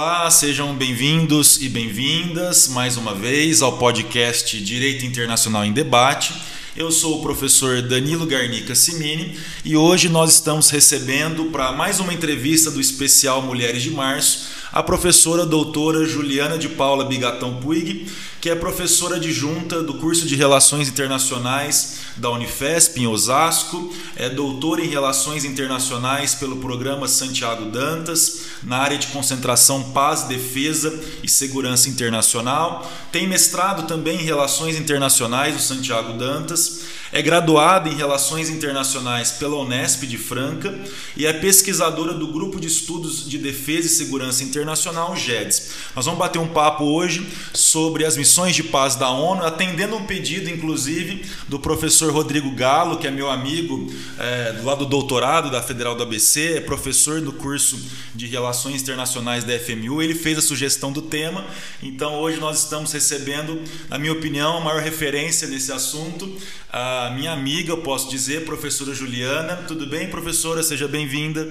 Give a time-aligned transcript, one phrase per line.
[0.00, 6.32] Olá, sejam bem-vindos e bem-vindas mais uma vez ao podcast Direito Internacional em Debate.
[6.76, 12.14] Eu sou o professor Danilo Garnica Simini e hoje nós estamos recebendo para mais uma
[12.14, 18.06] entrevista do especial Mulheres de Março a professora doutora Juliana de Paula Bigatão Puig,
[18.40, 24.84] que é professora adjunta do curso de Relações Internacionais da Unifesp em Osasco, é doutora
[24.84, 31.88] em Relações Internacionais pelo programa Santiago Dantas, na área de concentração Paz, Defesa e Segurança
[31.88, 39.32] Internacional, tem mestrado também em Relações Internacionais do Santiago Dantas é graduada em Relações Internacionais
[39.32, 40.78] pela Unesp de Franca
[41.16, 45.70] e é pesquisadora do Grupo de Estudos de Defesa e Segurança Internacional, GEDS.
[45.96, 50.04] Nós vamos bater um papo hoje sobre as missões de paz da ONU, atendendo um
[50.04, 55.50] pedido, inclusive, do professor Rodrigo Galo, que é meu amigo é, do lado do doutorado
[55.50, 57.78] da Federal do ABC, é professor do curso
[58.14, 58.47] de Relações
[58.82, 60.02] Internacionais da FMU.
[60.02, 61.44] Ele fez a sugestão do tema,
[61.82, 66.38] então hoje nós estamos recebendo, na minha opinião, a maior referência nesse assunto
[66.70, 69.56] a minha amiga, eu posso dizer, professora Juliana.
[69.66, 70.62] Tudo bem, professora?
[70.62, 71.48] Seja bem-vinda.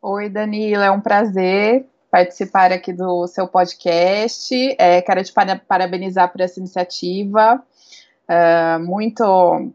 [0.00, 4.54] Oi, Danilo, é um prazer participar aqui do seu podcast.
[4.78, 5.32] É, quero te
[5.66, 7.60] parabenizar por essa iniciativa.
[8.28, 9.72] Uh, muito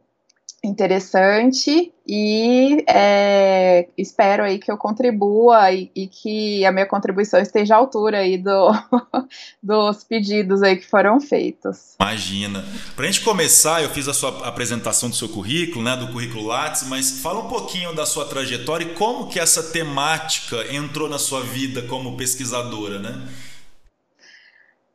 [0.64, 7.74] interessante e é, espero aí que eu contribua e, e, que a minha contribuição esteja
[7.74, 8.72] à altura aí do,
[9.62, 11.96] dos pedidos aí que foram feitos.
[12.00, 12.64] Imagina.
[12.96, 16.46] Para a gente começar, eu fiz a sua apresentação do seu currículo, né, do currículo
[16.46, 21.18] Lattes, mas fala um pouquinho da sua trajetória e como que essa temática entrou na
[21.18, 23.28] sua vida como pesquisadora, né?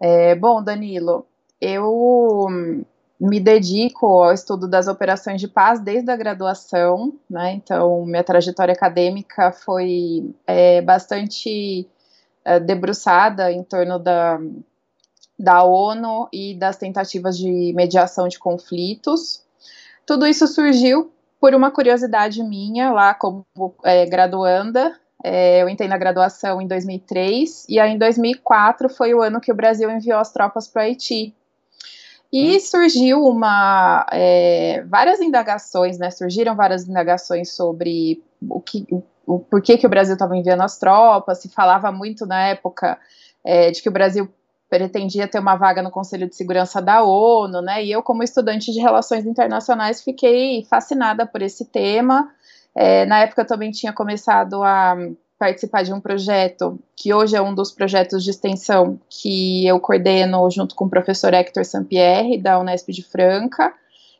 [0.01, 1.27] É, bom, Danilo,
[1.61, 2.85] eu
[3.19, 7.53] me dedico ao estudo das operações de paz desde a graduação, né?
[7.53, 11.89] Então, minha trajetória acadêmica foi é, bastante
[12.45, 14.39] é, debruçada em torno da,
[15.39, 19.43] da ONU e das tentativas de mediação de conflitos.
[20.05, 21.11] Tudo isso surgiu
[21.41, 23.47] por uma curiosidade minha lá como
[23.83, 24.95] é, graduanda.
[25.25, 29.51] É, eu entrei na graduação em 2003 e aí em 2004 foi o ano que
[29.51, 31.35] o Brasil enviou as tropas para o Haiti
[32.33, 36.11] e surgiu uma é, várias indagações, né?
[36.11, 40.79] Surgiram várias indagações sobre o que o, o porquê que o Brasil estava enviando as
[40.79, 42.99] tropas, se falava muito na época
[43.45, 44.29] é, de que o Brasil
[44.69, 47.85] pretendia ter uma vaga no Conselho de Segurança da ONU, né?
[47.85, 52.31] E eu, como estudante de relações internacionais, fiquei fascinada por esse tema.
[52.75, 54.97] É, na época eu também tinha começado a
[55.39, 60.51] participar de um projeto que hoje é um dos projetos de extensão que eu coordeno
[60.51, 63.75] junto com o professor Hector Sampierre, da Unesp de Franca,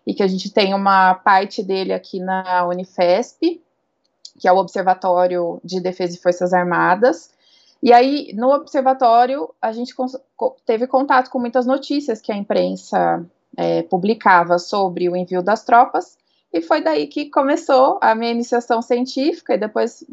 [0.07, 3.61] e que a gente tem uma parte dele aqui na Unifesp,
[4.39, 7.31] que é o Observatório de Defesa e Forças Armadas.
[7.83, 9.95] E aí, no observatório, a gente
[10.65, 13.25] teve contato com muitas notícias que a imprensa
[13.57, 16.19] é, publicava sobre o envio das tropas,
[16.53, 20.05] e foi daí que começou a minha iniciação científica, e depois,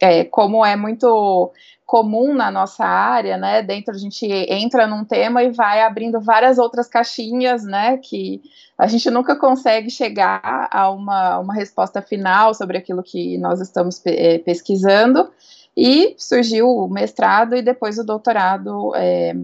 [0.00, 1.52] é, como é muito
[1.86, 6.58] comum na nossa área, né, dentro a gente entra num tema e vai abrindo várias
[6.58, 8.42] outras caixinhas, né, que
[8.78, 14.00] a gente nunca consegue chegar a uma, uma resposta final sobre aquilo que nós estamos
[14.06, 15.30] é, pesquisando,
[15.76, 19.34] e surgiu o mestrado e depois o doutorado é,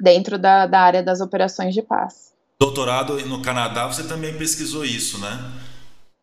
[0.00, 5.20] dentro da, da área das operações de paz doutorado no Canadá, você também pesquisou isso,
[5.20, 5.38] né?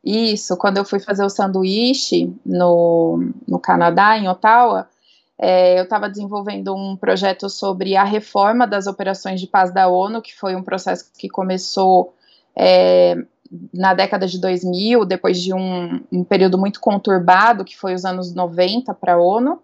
[0.04, 4.90] Isso, quando eu fui fazer o sanduíche no, no Canadá, em Ottawa,
[5.38, 10.22] é, eu estava desenvolvendo um projeto sobre a reforma das operações de paz da ONU,
[10.22, 12.16] que foi um processo que começou
[12.56, 13.16] é,
[13.74, 18.34] na década de 2000, depois de um, um, período muito conturbado, que foi os anos
[18.34, 19.60] 90 para a ONU.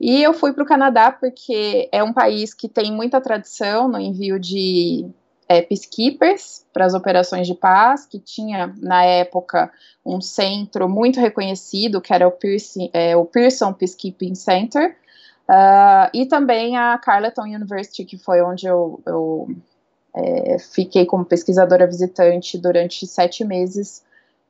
[0.00, 3.98] E eu fui para o Canadá porque é um país que tem muita tradição no
[3.98, 5.06] envio de
[5.48, 9.70] é, peacekeepers para as operações de paz, que tinha na época
[10.04, 14.96] um centro muito reconhecido, que era o Pearson, é, o Pearson Peacekeeping Center,
[15.48, 19.48] uh, e também a Carleton University, que foi onde eu, eu
[20.14, 24.04] é, fiquei como pesquisadora visitante durante sete meses,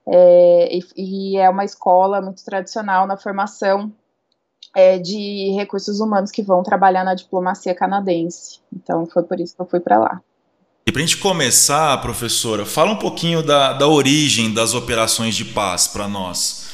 [0.06, 3.90] é, e, e, é uma escola muito tradicional na formação
[4.76, 8.60] é, de recursos humanos que vão trabalhar na diplomacia canadense.
[8.70, 10.22] Então foi por isso que eu fui para lá.
[10.86, 15.46] E para a gente começar, professora, fala um pouquinho da, da origem das operações de
[15.46, 16.68] paz para nós.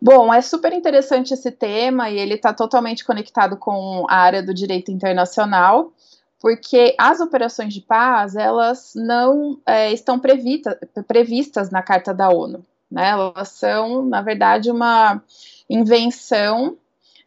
[0.00, 4.54] Bom, é super interessante esse tema e ele está totalmente conectado com a área do
[4.54, 5.92] direito internacional,
[6.40, 12.64] porque as operações de paz elas não é, estão prevista, previstas na Carta da ONU.
[12.90, 13.10] Né?
[13.10, 15.20] Elas são, na verdade, uma
[15.68, 16.78] invenção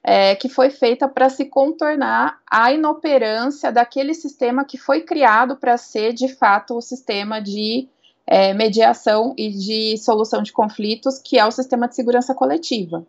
[0.03, 5.77] é, que foi feita para se contornar a inoperância daquele sistema que foi criado para
[5.77, 7.87] ser, de fato, o sistema de
[8.25, 13.05] é, mediação e de solução de conflitos, que é o sistema de segurança coletiva.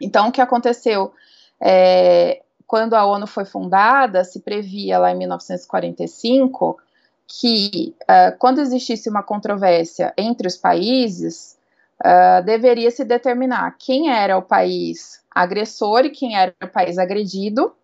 [0.00, 1.12] Então, o que aconteceu
[1.60, 6.78] é, quando a ONU foi fundada, se previa lá em 1945
[7.26, 11.56] que uh, quando existisse uma controvérsia entre os países,
[12.04, 17.74] uh, deveria se determinar quem era o país agressor e quem era o país agredido,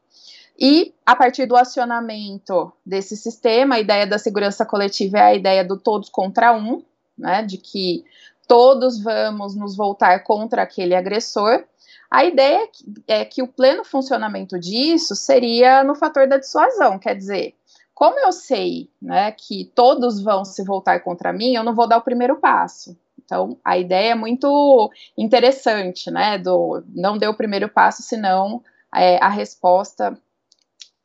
[0.59, 5.65] e a partir do acionamento desse sistema, a ideia da segurança coletiva é a ideia
[5.65, 6.83] do todos contra um,
[7.17, 8.05] né, de que
[8.49, 11.65] todos vamos nos voltar contra aquele agressor.
[12.11, 12.69] A ideia
[13.07, 17.55] é que o pleno funcionamento disso seria no fator da dissuasão, quer dizer,
[17.95, 21.99] como eu sei né, que todos vão se voltar contra mim, eu não vou dar
[21.99, 22.97] o primeiro passo.
[23.29, 26.39] Então, a ideia é muito interessante, né?
[26.39, 28.63] Do não dê o primeiro passo, senão
[28.95, 30.19] é, a resposta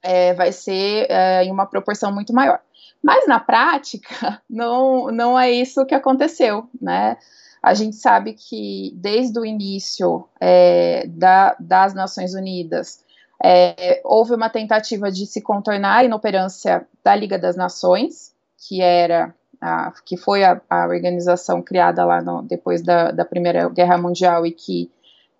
[0.01, 2.61] é, vai ser é, em uma proporção muito maior.
[3.03, 7.17] Mas na prática, não, não é isso que aconteceu, né?
[7.61, 13.03] A gente sabe que desde o início é, da, das Nações Unidas
[13.43, 19.35] é, houve uma tentativa de se contornar a inoperância da Liga das Nações, que era
[19.63, 24.45] a, que foi a, a, organização criada lá no, depois da, da, Primeira Guerra Mundial
[24.45, 24.91] e que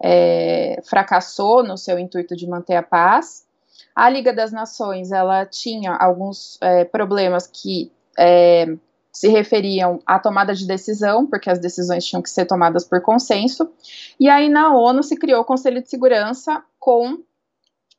[0.01, 3.45] é, fracassou no seu intuito de manter a paz.
[3.93, 8.65] A Liga das Nações ela tinha alguns é, problemas que é,
[9.11, 13.69] se referiam à tomada de decisão, porque as decisões tinham que ser tomadas por consenso.
[14.17, 17.17] E aí na ONU se criou o Conselho de Segurança com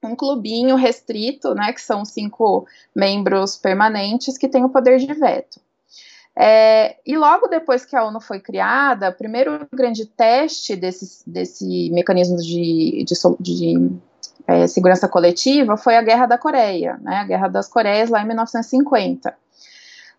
[0.03, 5.61] um clubinho restrito, né, que são cinco membros permanentes que têm o poder de veto.
[6.37, 11.91] É, e logo depois que a ONU foi criada, o primeiro grande teste desse, desse
[11.91, 13.93] mecanismo de, de, de
[14.47, 18.27] é, segurança coletiva foi a Guerra da Coreia, né, a Guerra das Coreias lá em
[18.27, 19.35] 1950.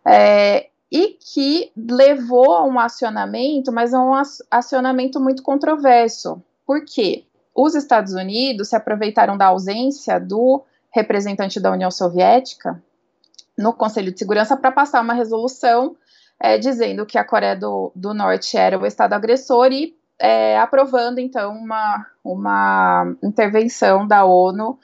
[0.05, 4.13] É, e que levou a um acionamento, mas a um
[4.49, 6.41] acionamento muito controverso.
[6.65, 7.25] Por quê?
[7.53, 12.81] Os Estados Unidos se aproveitaram da ausência do representante da União Soviética
[13.57, 15.95] no Conselho de Segurança para passar uma resolução
[16.39, 21.19] é, dizendo que a Coreia do, do, Norte era o Estado agressor e é, aprovando,
[21.19, 24.79] então, uma, uma intervenção da ONU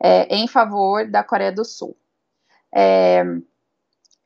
[0.00, 1.96] é, em favor da Coreia do Sul.
[2.74, 3.24] É,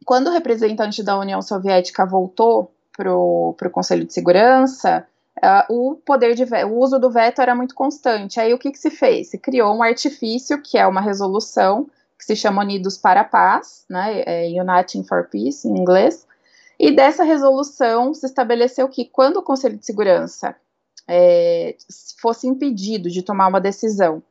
[0.04, 5.06] quando o representante da União Soviética voltou para o Conselho de Segurança,
[5.38, 8.40] uh, o poder de o uso do veto era muito constante.
[8.40, 9.30] Aí o que, que se fez?
[9.30, 11.88] Se criou um artifício, que é uma resolução,
[12.18, 16.26] que se chama Unidos para a Paz, né, é Uniting for Peace em inglês,
[16.82, 20.56] e dessa resolução se estabeleceu que quando o Conselho de Segurança
[21.06, 21.76] é,
[22.18, 24.22] fosse impedido de tomar uma decisão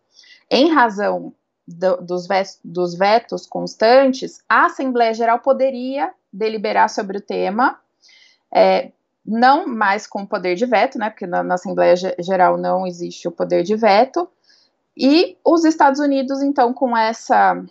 [0.50, 1.32] em razão
[1.68, 7.80] do, dos, vetos, dos vetos constantes, a Assembleia Geral poderia deliberar sobre o tema,
[8.52, 8.92] é,
[9.24, 13.32] não mais com poder de veto, né, porque na, na Assembleia Geral não existe o
[13.32, 14.28] poder de veto,
[14.98, 17.64] e os Estados Unidos, então, com essa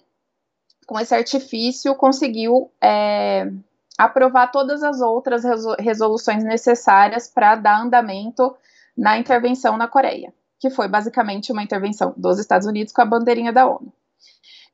[0.87, 3.53] com esse artifício, conseguiu é,
[3.99, 5.43] aprovar todas as outras
[5.79, 8.57] resoluções necessárias para dar andamento
[8.97, 13.53] na intervenção na Coreia, que foi basicamente uma intervenção dos Estados Unidos com a bandeirinha
[13.53, 13.93] da ONU.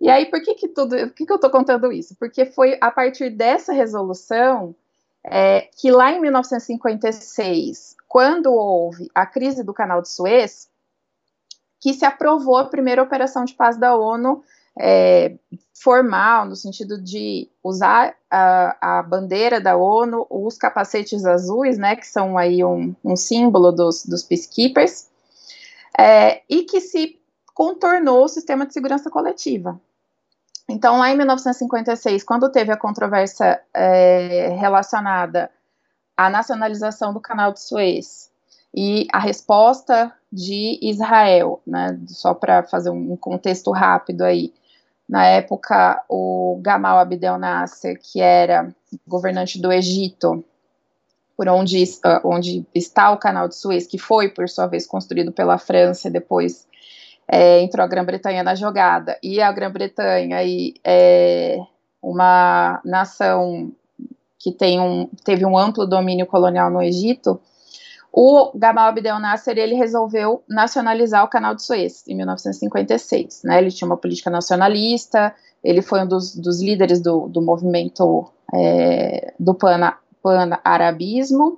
[0.00, 2.14] E aí, por que que tudo, por que, que eu estou contando isso?
[2.16, 4.74] Porque foi a partir dessa resolução
[5.24, 10.68] é, que lá em 1956, quando houve a crise do Canal de Suez,
[11.80, 14.42] que se aprovou a primeira operação de paz da ONU
[14.78, 15.36] é,
[15.72, 22.06] formal, no sentido de usar a, a, bandeira da ONU, os capacetes azuis, né, que
[22.06, 25.08] são aí um, um símbolo dos, dos peacekeepers,
[25.98, 27.18] é, e que se
[27.54, 29.80] contornou o sistema de segurança coletiva.
[30.68, 35.50] Então, lá em 1956, quando teve a controvérsia é, relacionada
[36.16, 38.30] à nacionalização do canal de Suez
[38.74, 44.52] e a resposta de Israel, né, só para fazer um contexto rápido aí,
[45.08, 48.74] na época, o Gamal Abdel Nasser, que era
[49.06, 50.44] governante do Egito,
[51.36, 55.32] por onde, uh, onde está o canal de Suez, que foi, por sua vez, construído
[55.32, 56.66] pela França, e depois
[57.28, 60.38] é, entrou a Grã-Bretanha na jogada, e a Grã-Bretanha
[60.84, 61.58] é
[62.00, 63.72] uma nação
[64.38, 67.40] que tem um, teve um amplo domínio colonial no Egito,
[68.16, 73.42] o Gamal Abdel Nasser ele resolveu nacionalizar o Canal de Suez em 1956.
[73.42, 73.58] Né?
[73.58, 79.34] Ele tinha uma política nacionalista, ele foi um dos, dos líderes do, do movimento é,
[79.36, 81.56] do pan-arabismo pan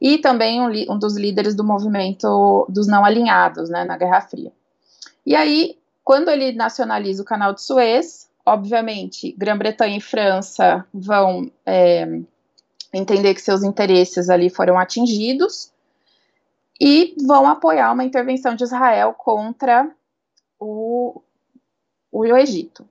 [0.00, 4.50] e também um, um, dos líderes do movimento dos não alinhados né, na Guerra Fria.
[5.24, 12.08] E aí, quando ele nacionaliza o canal de Suez, obviamente, Grã-Bretanha e França vão é,
[12.92, 15.70] entender que seus interesses ali foram atingidos
[16.84, 19.88] e vão apoiar uma intervenção de Israel contra
[20.58, 21.22] o,
[22.10, 22.84] o Egito.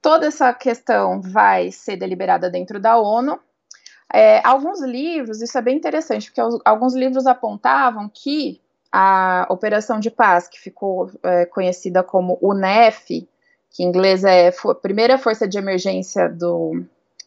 [0.00, 3.38] Toda essa questão vai ser deliberada dentro da ONU.
[4.10, 10.10] É, alguns livros, isso é bem interessante, porque alguns livros apontavam que a operação de
[10.10, 13.28] paz, que ficou é, conhecida como UNEF,
[13.70, 16.82] que em inglês é a primeira força de emergência do,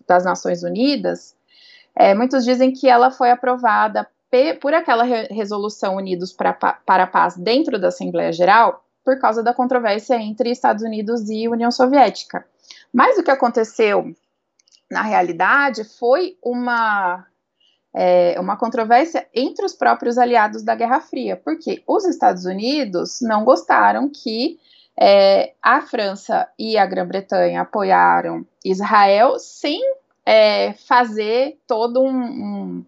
[0.08, 1.36] das Nações Unidas,
[1.96, 4.08] é, muitos dizem que ela foi aprovada
[4.60, 9.42] por aquela re resolução Unidos pra, para a Paz dentro da Assembleia Geral por causa
[9.42, 12.46] da controvérsia entre Estados Unidos e União Soviética.
[12.94, 14.14] Mas o que aconteceu
[14.92, 17.26] na realidade foi uma
[17.94, 23.44] é, uma controvérsia entre os próprios aliados da Guerra Fria, porque os Estados Unidos não
[23.44, 24.60] gostaram que
[25.00, 29.82] é, a França e a Grã-Bretanha apoiaram Israel sem
[30.26, 32.86] é, fazer todo um, um,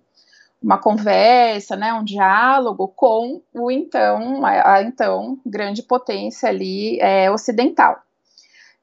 [0.62, 7.32] uma conversa, né, um diálogo com o então a, a então grande potência ali é,
[7.32, 8.02] ocidental.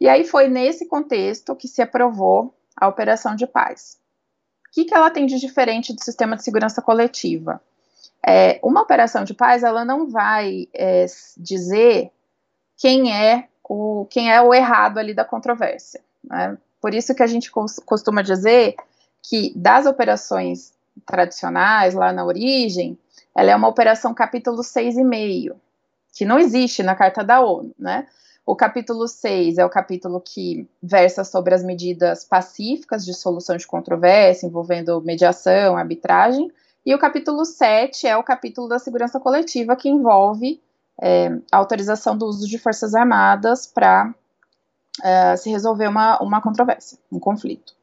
[0.01, 3.99] E aí foi nesse contexto que se aprovou a operação de paz
[4.77, 7.63] que, que ela tem de diferente do sistema de segurança coletiva?
[8.27, 11.07] É, uma operação de paz, ela não vai é,
[11.39, 12.11] dizer
[12.77, 16.03] quem é o quem é o errado ali da controvérsia.
[16.23, 16.59] Né?
[16.79, 18.77] Por isso que a gente costuma dizer
[19.23, 22.99] que das operações tradicionais lá na origem,
[23.35, 25.55] ela é uma operação capítulo 6,5,
[26.13, 28.07] que não existe na Carta da ONU, né?
[28.47, 33.67] O capítulo 6 é o capítulo que versa sobre as medidas pacíficas de solução de
[33.67, 36.51] controvérsia, envolvendo mediação, arbitragem.
[36.85, 40.63] E o capítulo 7 é o capítulo da segurança coletiva, que envolve
[41.03, 44.15] é, a autorização do uso de forças armadas para
[45.03, 47.76] é, se resolver uma, uma controvérsia, um conflito.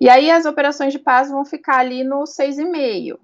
[0.00, 3.18] E aí as operações de paz vão ficar ali no 6,5,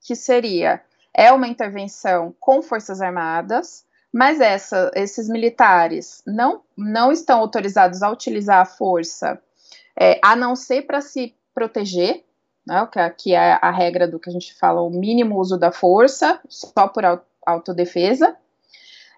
[0.00, 0.82] que seria
[1.14, 8.10] é uma intervenção com forças armadas, mas essa, esses militares não, não estão autorizados a
[8.10, 9.40] utilizar a força,
[9.98, 12.24] é, a não ser para se proteger,
[12.66, 15.72] né, que, aqui é a regra do que a gente fala, o mínimo uso da
[15.72, 17.04] força, só por
[17.44, 18.36] autodefesa.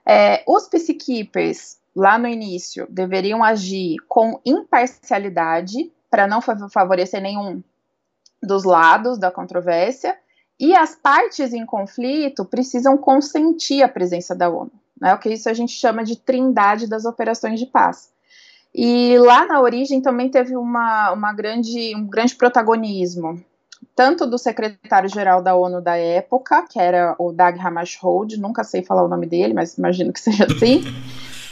[0.06, 6.40] É, os peacekeepers, lá no início, deveriam agir com imparcialidade, para não
[6.70, 7.60] favorecer nenhum
[8.40, 10.16] dos lados da controvérsia,
[10.60, 15.48] e as partes em conflito precisam consentir a presença da ONU né, o que isso
[15.48, 18.12] a gente chama de trindade das operações de paz.
[18.74, 23.42] E lá na origem também teve uma, uma grande, um grande protagonismo,
[23.94, 29.04] tanto do secretário-geral da ONU da época, que era o Dag Hammarskjöld, nunca sei falar
[29.04, 30.82] o nome dele, mas imagino que seja assim,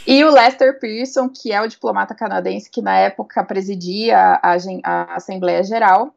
[0.07, 5.15] e o Lester Pearson, que é o diplomata canadense que na época presidia a, a
[5.15, 6.15] Assembleia Geral,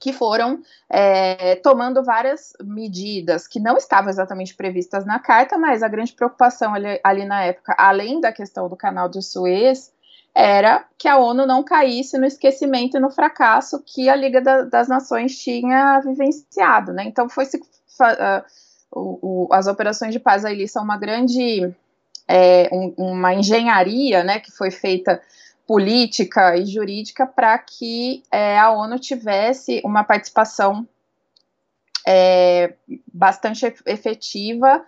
[0.00, 5.88] que foram é, tomando várias medidas que não estavam exatamente previstas na carta, mas a
[5.88, 9.92] grande preocupação ali, ali na época, além da questão do canal de Suez,
[10.34, 14.62] era que a ONU não caísse no esquecimento e no fracasso que a Liga da,
[14.62, 17.04] das Nações tinha vivenciado, né?
[17.04, 18.42] Então foi se, uh,
[18.90, 21.72] o, o, as operações de paz ali são uma grande
[22.28, 25.20] é, um, uma engenharia, né, que foi feita
[25.66, 30.86] política e jurídica para que é, a ONU tivesse uma participação
[32.06, 32.74] é,
[33.12, 34.84] bastante efetiva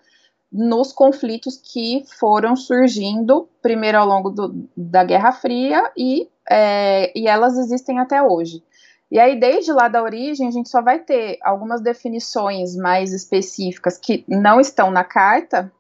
[0.51, 7.27] nos conflitos que foram surgindo, primeiro ao longo do, da Guerra Fria, e, é, e
[7.27, 8.63] elas existem até hoje.
[9.11, 13.99] E aí, desde lá da origem, a gente só vai ter algumas definições mais específicas
[13.99, 15.73] que não estão na carta,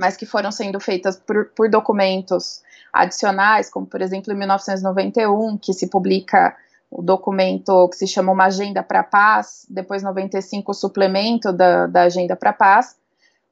[0.00, 5.74] mas que foram sendo feitas por, por documentos adicionais, como por exemplo em 1991, que
[5.74, 6.56] se publica
[6.90, 11.86] o documento que se chama Uma Agenda para a Paz, depois 95 o suplemento da,
[11.86, 12.96] da Agenda para a Paz,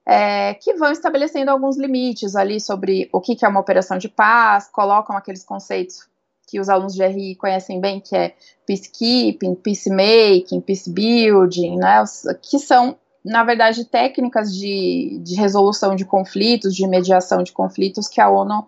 [0.07, 4.09] é, que vão estabelecendo alguns limites ali sobre o que, que é uma operação de
[4.09, 6.09] paz, colocam aqueles conceitos
[6.47, 8.35] que os alunos de RI conhecem bem, que é
[8.67, 12.03] peacekeeping, peacemaking, peacebuilding, né,
[12.41, 18.21] que são, na verdade, técnicas de, de resolução de conflitos, de mediação de conflitos que
[18.21, 18.67] a ONU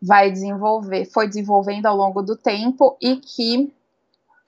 [0.00, 3.72] vai desenvolver, foi desenvolvendo ao longo do tempo e que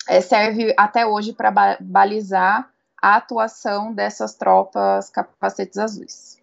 [0.08, 2.68] é, serve até hoje para balizar
[3.00, 6.38] a atuação dessas tropas capacetes azuis.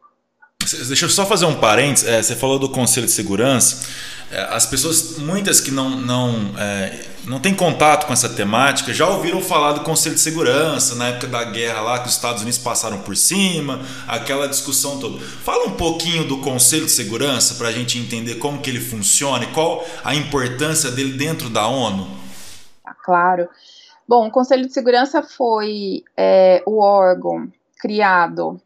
[0.87, 2.07] Deixa eu só fazer um parênteses.
[2.07, 3.87] É, você falou do Conselho de Segurança.
[4.31, 9.07] É, as pessoas, muitas que não, não é, não tem contato com essa temática, já
[9.09, 12.59] ouviram falar do Conselho de Segurança, na época da guerra lá, que os Estados Unidos
[12.59, 15.19] passaram por cima, aquela discussão toda.
[15.19, 19.43] Fala um pouquinho do Conselho de Segurança para a gente entender como que ele funciona
[19.43, 22.07] e qual a importância dele dentro da ONU.
[22.85, 23.49] Ah, claro.
[24.07, 28.61] Bom, o Conselho de Segurança foi é, o órgão criado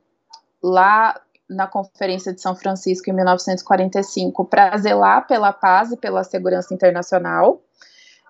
[0.62, 6.74] lá na Conferência de São Francisco em 1945 para zelar pela paz e pela segurança
[6.74, 7.62] internacional.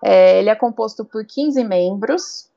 [0.02, 2.48] É, ele é composto por 15 membros,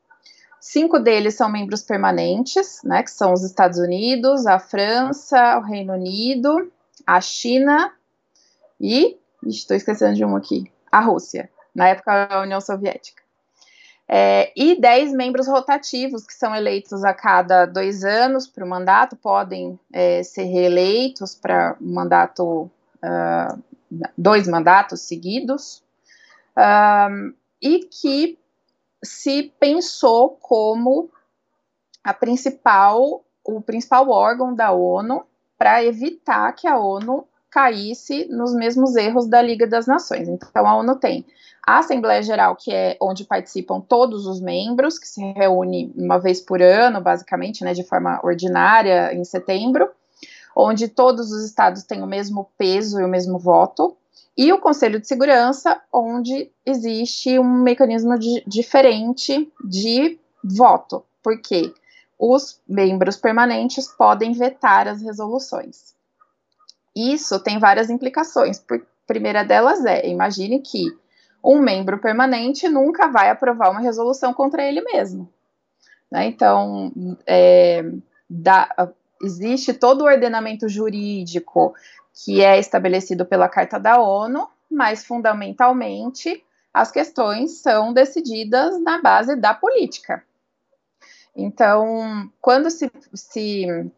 [0.59, 5.93] cinco deles são membros permanentes, né, que são os Estados Unidos, a França, o Reino
[5.93, 6.71] Unido,
[7.05, 7.93] a China
[8.79, 13.21] e, estou esquecendo de um aqui, a Rússia, na época da União Soviética.
[14.07, 19.15] É, e 10 membros rotativos, que são eleitos a cada dois anos para o mandato,
[19.15, 22.69] podem é, ser reeleitos para mandato,
[23.03, 23.63] uh,
[24.17, 25.82] dois mandatos seguidos,
[26.57, 28.37] um, e que
[29.03, 31.09] se pensou como
[32.03, 35.25] a principal, o principal órgão da ONU
[35.57, 40.27] para evitar que a ONU caísse nos mesmos erros da Liga das Nações.
[40.27, 41.25] Então, a ONU tem
[41.65, 46.41] a Assembleia Geral, que é onde participam todos os membros, que se reúne uma vez
[46.41, 49.89] por ano, basicamente, né, de forma ordinária, em setembro,
[50.55, 53.95] onde todos os estados têm o mesmo peso e o mesmo voto,
[54.35, 61.73] e o Conselho de Segurança, onde existe um mecanismo de, diferente de voto, porque
[62.17, 65.93] os membros permanentes podem vetar as resoluções.
[66.95, 68.63] Isso tem várias implicações.
[68.71, 70.85] A primeira delas é: imagine que
[71.43, 75.29] um membro permanente nunca vai aprovar uma resolução contra ele mesmo.
[76.09, 76.27] Né?
[76.27, 76.91] Então,
[77.27, 77.83] é,
[79.21, 81.73] existe todo o ordenamento jurídico
[82.13, 86.43] que é estabelecido pela Carta da ONU, mas fundamentalmente
[86.73, 90.23] as questões são decididas na base da política.
[91.35, 93.91] Então, quando se, se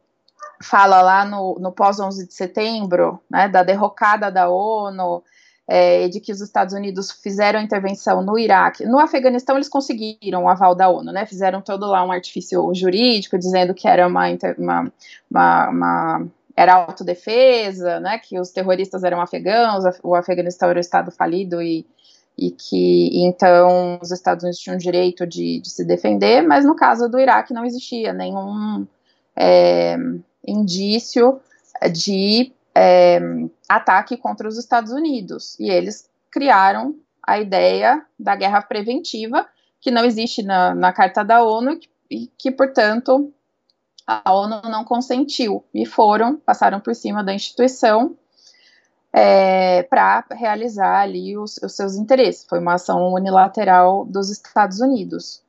[0.61, 5.23] fala lá no, no pós-11 de setembro, né, da derrocada da ONU,
[5.67, 8.85] é, de que os Estados Unidos fizeram intervenção no Iraque.
[8.85, 11.25] No Afeganistão, eles conseguiram o aval da ONU, né?
[11.25, 14.25] Fizeram todo lá um artifício jurídico dizendo que era uma,
[14.57, 14.91] uma,
[15.31, 18.17] uma, uma era autodefesa, né?
[18.17, 21.85] Que os terroristas eram afegãos, o Afeganistão era um estado falido e,
[22.37, 27.09] e que então os Estados Unidos tinham direito de, de se defender, mas no caso
[27.09, 28.87] do Iraque não existia nenhum
[29.35, 29.97] é,
[30.47, 31.39] indício
[31.91, 33.19] de é,
[33.67, 35.59] ataque contra os Estados Unidos.
[35.59, 39.45] E eles criaram a ideia da guerra preventiva,
[39.81, 43.33] que não existe na, na Carta da ONU e que, portanto,
[44.07, 48.15] a ONU não consentiu e foram, passaram por cima da instituição
[49.11, 52.45] é, para realizar ali os, os, seus interesses.
[52.47, 55.41] Foi uma ação unilateral dos Estados Unidos.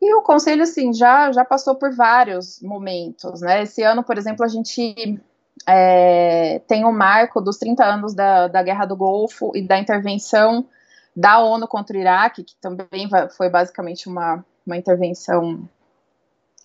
[0.00, 3.62] E o Conselho, assim, já, já passou por vários momentos, né?
[3.62, 5.20] Esse ano, por exemplo, a gente
[5.66, 10.66] é, tem o marco dos 30 anos da, da Guerra do Golfo e da intervenção
[11.14, 15.68] da ONU contra o Iraque, que também foi basicamente uma, uma intervenção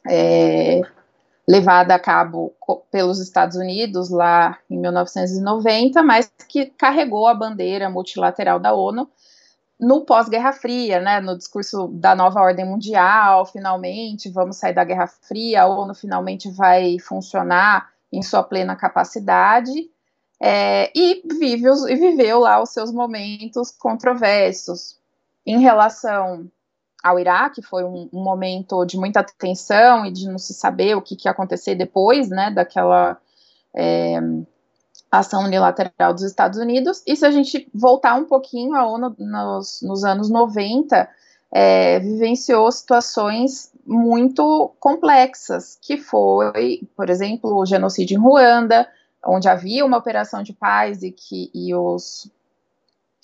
[0.08, 0.82] é,
[1.50, 2.54] levada a cabo
[2.92, 9.10] pelos Estados Unidos lá em 1990, mas que carregou a bandeira multilateral da ONU
[9.80, 15.08] no pós-Guerra Fria, né, no discurso da nova ordem mundial, finalmente vamos sair da Guerra
[15.08, 19.90] Fria, a ONU finalmente vai funcionar em sua plena capacidade,
[20.40, 25.00] é, e, vive e viveu lá os seus momentos controversos.
[25.44, 26.48] Em relação
[27.04, 31.02] ao Iraque, foi um, um, momento de muita tensão e de não se saber o
[31.02, 33.18] que, que ia acontecer depois, né, daquela
[33.76, 34.20] é,
[35.12, 37.02] ação unilateral dos Estados Unidos.
[37.08, 41.10] E se a gente voltar um pouquinho, a ONU, nos, nos anos 90,
[41.52, 48.88] é, vivenciou situações muito complexas, que foi, por exemplo, o genocídio em Ruanda,
[49.26, 52.30] onde havia uma operação de paz e que e os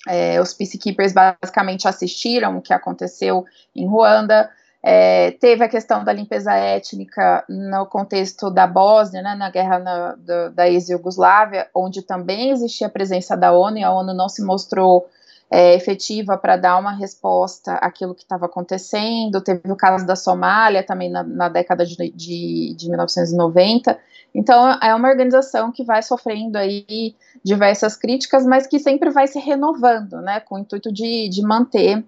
[0.06, 4.48] é, os peacekeepers basicamente assistiram o que aconteceu em Ruanda.
[4.82, 10.14] É, teve a questão da limpeza étnica no contexto da Bósnia, né, na guerra na,
[10.14, 14.44] da, da ex-Yugoslávia, onde também existia a presença da ONU e a ONU não se
[14.44, 15.08] mostrou
[15.50, 19.40] é, efetiva para dar uma resposta àquilo que estava acontecendo.
[19.40, 23.98] Teve o caso da Somália também na, na década de, de, de, 1990.
[24.34, 29.38] Então é uma organização que vai sofrendo aí diversas críticas, mas que sempre vai se
[29.38, 32.04] renovando, né, com o intuito de, de manter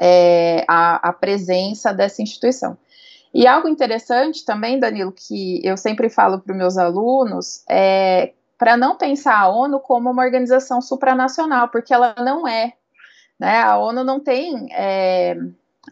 [0.00, 2.76] é, a, a presença dessa instituição.
[3.34, 8.76] E algo interessante também, Danilo, que eu sempre falo para os meus alunos, é para
[8.76, 12.72] não pensar a ONU como uma organização supranacional, porque ela não é.
[13.38, 13.60] Né?
[13.60, 15.36] A ONU não tem é,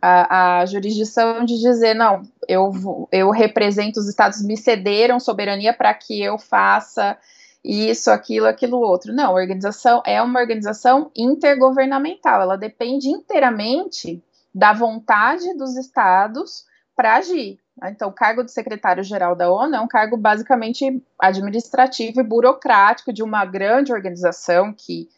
[0.00, 5.92] a, a, jurisdição de dizer, não, eu, eu represento os estados, me cederam soberania para
[5.92, 7.18] que eu faça
[7.62, 9.12] isso, aquilo, aquilo outro.
[9.12, 14.22] Não, a organização é uma organização intergovernamental, ela depende inteiramente
[14.54, 17.58] da vontade dos estados para agir.
[17.80, 17.90] Né?
[17.90, 23.22] Então, o cargo de secretário-geral da ONU é um cargo basicamente administrativo e burocrático de
[23.22, 25.08] uma grande organização que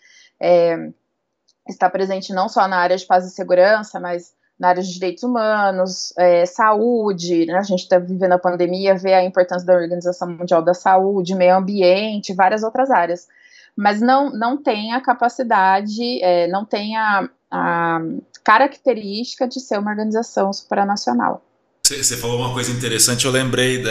[0.40, 0.90] é,
[1.69, 5.23] está presente não só na área de paz e segurança, mas na área de direitos
[5.23, 7.59] humanos, é, saúde, né?
[7.59, 11.57] a gente está vivendo a pandemia, vê a importância da Organização Mundial da Saúde, meio
[11.57, 13.29] ambiente, várias outras áreas.
[13.77, 18.01] Mas não, não tem a capacidade, é, não tem a, a
[18.42, 21.42] característica de ser uma organização supranacional.
[21.94, 23.88] Você falou uma coisa interessante, eu lembrei de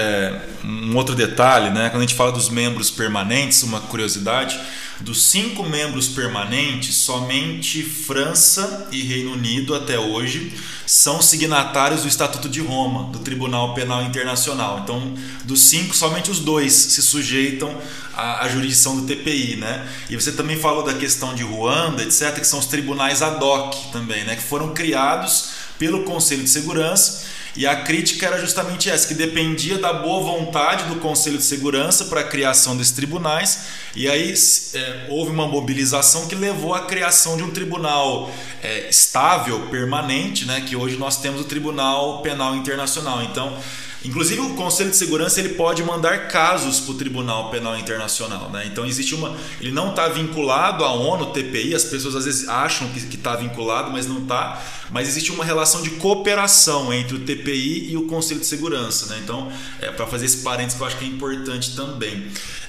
[0.65, 1.89] um outro detalhe, né?
[1.89, 4.59] Quando a gente fala dos membros permanentes, uma curiosidade,
[4.99, 10.51] dos cinco membros permanentes, somente França e Reino Unido até hoje
[10.85, 14.81] são signatários do Estatuto de Roma, do Tribunal Penal Internacional.
[14.83, 15.13] Então,
[15.45, 17.73] dos cinco, somente os dois se sujeitam
[18.13, 19.87] à, à jurisdição do TPI, né?
[20.09, 23.73] E você também falou da questão de Ruanda, etc., que são os tribunais ad hoc
[23.93, 24.35] também, né?
[24.35, 29.77] Que foram criados pelo Conselho de Segurança e a crítica era justamente essa, que dependia
[29.77, 33.65] da boa vontade do Conselho de Segurança para a criação desses tribunais,
[33.95, 34.33] e aí
[34.73, 38.29] é, houve uma mobilização que levou à criação de um tribunal
[38.61, 43.23] é, estável, permanente, né, que hoje nós temos o Tribunal Penal Internacional.
[43.23, 43.57] Então,
[44.05, 48.65] Inclusive o Conselho de Segurança ele pode mandar casos para o Tribunal Penal Internacional, né?
[48.65, 51.73] Então existe uma, ele não está vinculado à ONU, TPI.
[51.73, 54.61] As pessoas às vezes acham que está vinculado, mas não está.
[54.91, 59.19] Mas existe uma relação de cooperação entre o TPI e o Conselho de Segurança, né?
[59.23, 62.27] Então é para fazer esse parênteses que eu acho que é importante também.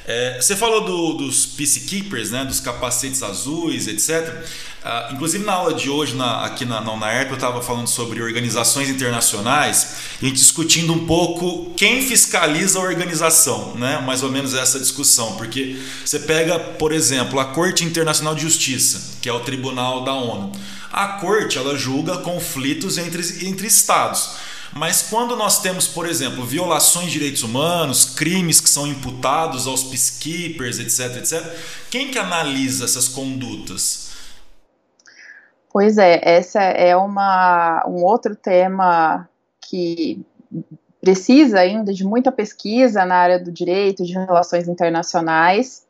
[0.08, 2.44] É, você falou do, dos peacekeepers, né?
[2.44, 4.32] Dos capacetes azuis, etc.
[4.86, 8.22] Uh, inclusive na aula de hoje, na, aqui na, na UNAERP, eu estava falando sobre
[8.22, 14.00] organizações internacionais e discutindo um pouco quem fiscaliza a organização, né?
[14.06, 19.16] mais ou menos essa discussão, porque você pega, por exemplo, a Corte Internacional de Justiça,
[19.20, 20.52] que é o tribunal da ONU.
[20.92, 24.30] A corte ela julga conflitos entre, entre estados.
[24.76, 29.82] Mas quando nós temos, por exemplo, violações de direitos humanos, crimes que são imputados aos
[29.84, 31.58] peacekeepers, etc, etc,
[31.90, 34.10] quem que analisa essas condutas?
[35.70, 39.26] Pois é, essa é uma, um outro tema
[39.62, 40.22] que
[41.00, 45.86] precisa ainda de muita pesquisa na área do direito, de relações internacionais.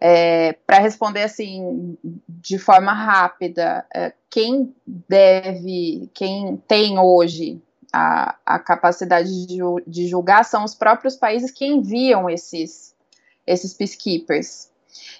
[0.00, 1.96] É, Para responder assim
[2.28, 4.74] de forma rápida, é, quem
[5.08, 7.62] deve, quem tem hoje
[7.96, 12.94] a, a capacidade de, de, julgar são os próprios países que enviam esses,
[13.46, 14.70] esses peacekeepers.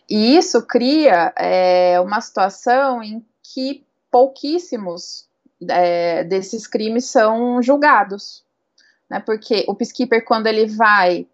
[0.09, 5.27] E isso cria é, uma situação em que pouquíssimos
[5.67, 8.45] é, desses crimes são julgados.
[9.09, 11.27] Né, porque o peacekeeper, quando ele vai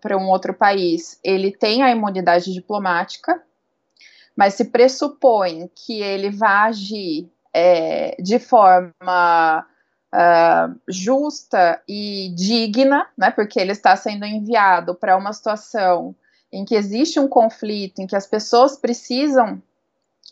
[0.00, 3.42] para um outro país, ele tem a imunidade diplomática,
[4.36, 9.66] mas se pressupõe que ele vai agir é, de forma
[10.14, 16.14] uh, justa e digna, né, porque ele está sendo enviado para uma situação
[16.52, 19.60] em que existe um conflito, em que as pessoas precisam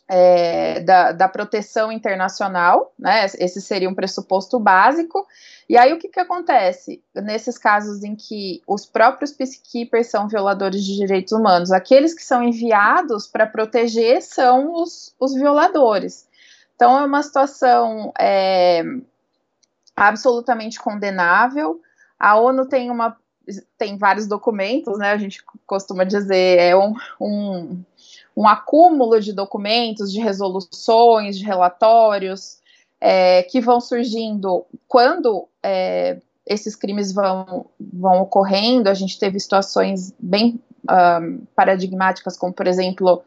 [0.09, 3.25] é, da, da, proteção internacional, né?
[3.38, 5.27] Esse seria um pressuposto básico.
[5.68, 10.85] E aí o que, que acontece nesses casos em que os próprios peacekeepers são violadores
[10.85, 11.73] de direitos humanos?
[11.73, 16.29] Aqueles que são enviados para proteger são os, os violadores.
[16.77, 18.85] Então é uma situação é,
[19.96, 21.81] absolutamente condenável.
[22.18, 23.16] A ONU tem uma
[23.76, 25.11] tem vários documentos, né?
[25.11, 27.83] A gente costuma dizer é um, um
[28.37, 32.61] um acúmulo de documentos, de resoluções, de relatórios
[33.00, 38.88] é, que vão surgindo quando é, esses crimes vão, vão ocorrendo.
[38.88, 43.22] A gente teve situações bem um, paradigmáticas, como, por exemplo,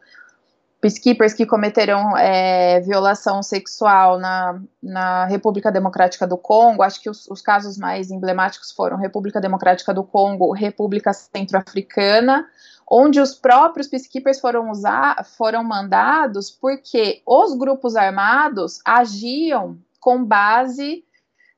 [0.86, 6.82] peacekeepers que cometeram é, violação sexual na, na República Democrática do Congo.
[6.82, 12.46] Acho que os, os casos mais emblemáticos foram República Democrática do Congo, República Centro-Africana
[12.88, 21.04] onde os próprios peacekeepers foram, usar, foram mandados porque os grupos armados agiam com base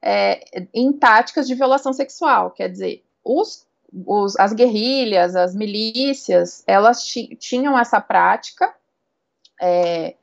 [0.01, 3.67] é, em táticas de violação sexual, quer dizer, os,
[4.07, 8.73] os, as guerrilhas, as milícias, elas tinham essa prática
[9.61, 10.15] é,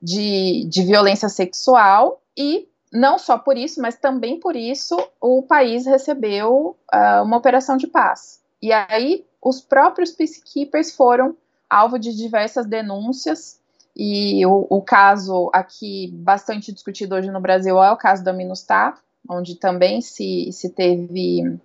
[0.00, 5.86] de, de violência sexual e não só por isso, mas também por isso o país
[5.86, 8.42] recebeu uh, uma operação de paz.
[8.60, 11.36] E aí os próprios peacekeepers foram
[11.68, 13.58] alvo de diversas denúncias
[13.96, 18.98] E o, o, caso aqui bastante discutido hoje no Brasil é o caso da Minustah,
[19.28, 21.58] onde também se, se teve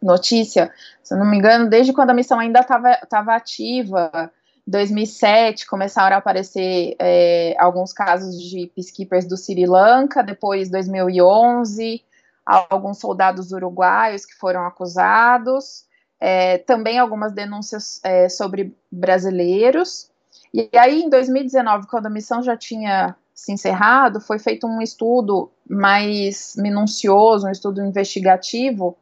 [0.00, 4.32] notícia, se não me engano, desde quando a missão ainda estava ativa,
[4.66, 12.02] 2007 começaram a aparecer é, alguns casos de peacekeepers do Sri Lanka, depois 2011
[12.44, 15.84] alguns soldados uruguaios que foram acusados,
[16.20, 20.10] é, também algumas denúncias é, sobre brasileiros.
[20.52, 25.50] E aí, em 2019, quando a missão já tinha se encerrado, foi feito um estudo
[25.68, 28.96] mais minucioso, um estudo investigativo,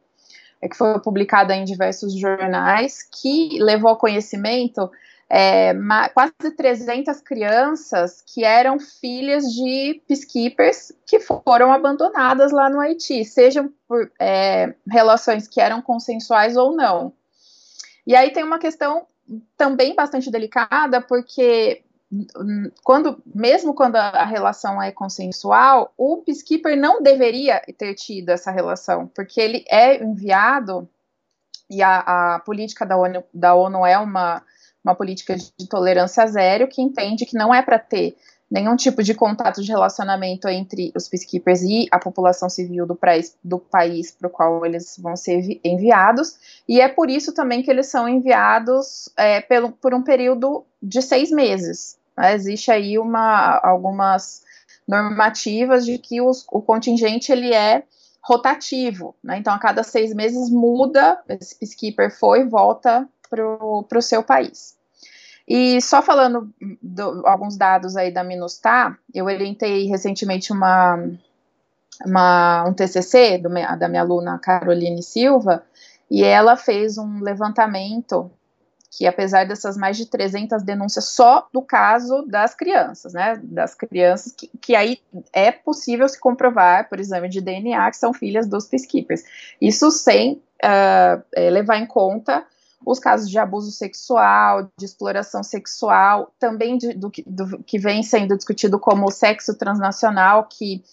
[0.61, 4.89] é, que foi publicado em diversos jornais, que levou ao conhecimento
[5.29, 5.73] é,
[6.13, 13.73] quase 300 crianças que eram filhas de peacekeepers que foram abandonadas lá no Haiti, sejam
[13.87, 17.13] por é, relações que eram consensuais ou não.
[18.05, 19.07] E aí tem uma questão
[19.57, 21.83] também bastante delicada, porque
[22.83, 29.07] quando, mesmo quando a relação é consensual, o peacekeeper não deveria ter tido essa relação,
[29.07, 30.87] porque ele é enviado
[31.69, 34.43] e a, a política da ONU, da ONU é uma
[34.83, 38.15] uma política de tolerância zero que entende que não é para ter
[38.53, 43.35] nenhum tipo de contato de relacionamento entre os peacekeepers e a população civil do, país,
[43.43, 46.37] do país para o qual eles vão ser enviados,
[46.69, 51.01] e é por isso também que eles são enviados é, pelo, por um período de
[51.01, 51.97] seis meses.
[52.15, 52.35] Né?
[52.35, 54.43] Existe aí uma, algumas
[54.87, 57.83] normativas de que os, o contingente ele é
[58.23, 59.37] rotativo, né?
[59.39, 64.75] então a cada seis meses muda, esse peacekeeper foi volta para o seu país.
[65.47, 70.97] E só falando do, alguns dados aí da Minustah, eu orientei recentemente uma,
[72.05, 75.63] uma, um TCC do, da minha aluna Caroline Silva,
[76.09, 78.31] e ela fez um levantamento
[78.95, 84.31] que apesar dessas mais de 300 denúncias só do caso das crianças, né, das crianças
[84.31, 84.99] que, que aí
[85.31, 89.23] é possível se comprovar por exame de DNA que são filhas dos peacekeepers,
[89.59, 92.45] isso sem uh, levar em conta
[92.85, 98.35] os casos de abuso sexual, de exploração sexual, também de, do, do, que vem sendo
[98.35, 100.83] discutido como sexo transnacional, que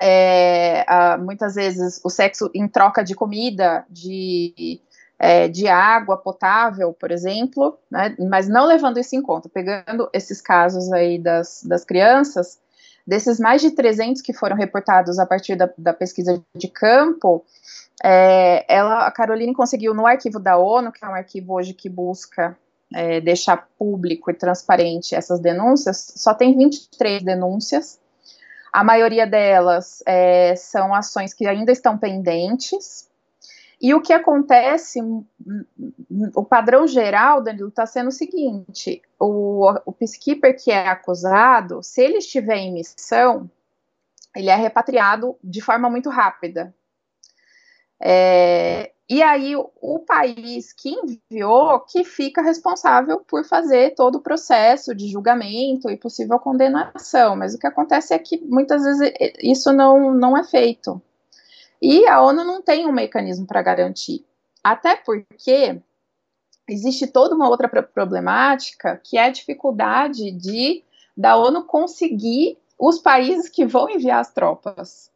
[0.00, 0.84] é,
[1.18, 4.80] muitas vezes o sexo em troca de comida, de,
[5.18, 10.40] é, de água potável, por exemplo, né, mas não levando isso em conta, pegando esses
[10.40, 12.58] casos aí das, das crianças,
[13.06, 17.44] desses mais de 300 que foram reportados a partir da, da pesquisa de campo,
[18.04, 21.88] é, ela, a Caroline conseguiu no arquivo da ONU, que é um arquivo hoje que
[21.88, 22.56] busca
[22.94, 27.98] é, deixar público e transparente essas denúncias, só tem 23 denúncias.
[28.72, 33.08] A maioria delas é, são ações que ainda estão pendentes.
[33.80, 35.00] E o que acontece,
[36.34, 42.02] o padrão geral, Danilo, está sendo o seguinte: o, o peacekeeper que é acusado, se
[42.02, 43.48] ele estiver em missão,
[44.34, 46.74] ele é repatriado de forma muito rápida.
[48.00, 54.94] É, e aí o, país que enviou que fica responsável por fazer todo o processo
[54.94, 57.34] de julgamento e possível condenação.
[57.34, 61.00] Mas o que acontece é que muitas vezes isso não, não é feito.
[61.80, 64.26] E a ONU não tem um mecanismo para garantir.
[64.62, 65.80] Até porque
[66.68, 70.84] existe toda uma outra problemática que é a dificuldade de
[71.16, 75.10] da ONU conseguir os países que vão enviar as tropas.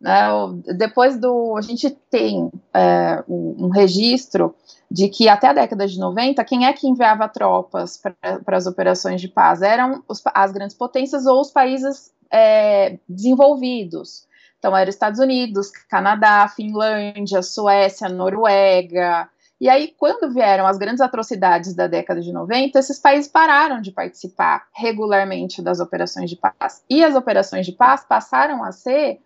[0.00, 0.28] Né,
[0.76, 1.56] depois do.
[1.58, 4.54] A gente tem é, um, registro
[4.90, 8.00] de que até a década de 90, quem é que enviava tropas
[8.44, 9.60] para as operações de paz?
[9.60, 14.26] Eram os, as grandes potências ou os países é, desenvolvidos.
[14.58, 19.28] Então, eram Estados Unidos, Canadá, Finlândia, Suécia, Noruega.
[19.60, 23.92] E aí, quando vieram as grandes atrocidades da década de 90, esses países pararam de
[23.92, 26.82] participar regularmente das operações de paz.
[26.88, 29.20] E as operações de paz passaram a ser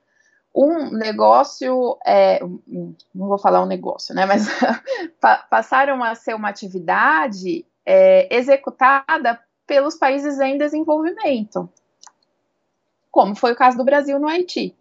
[0.55, 4.47] um negócio, é, não vou falar um negócio, né, mas
[5.51, 11.69] passaram a ser uma atividade é, executada pelos países em desenvolvimento,
[13.11, 14.77] como foi o caso do Brasil no Haiti.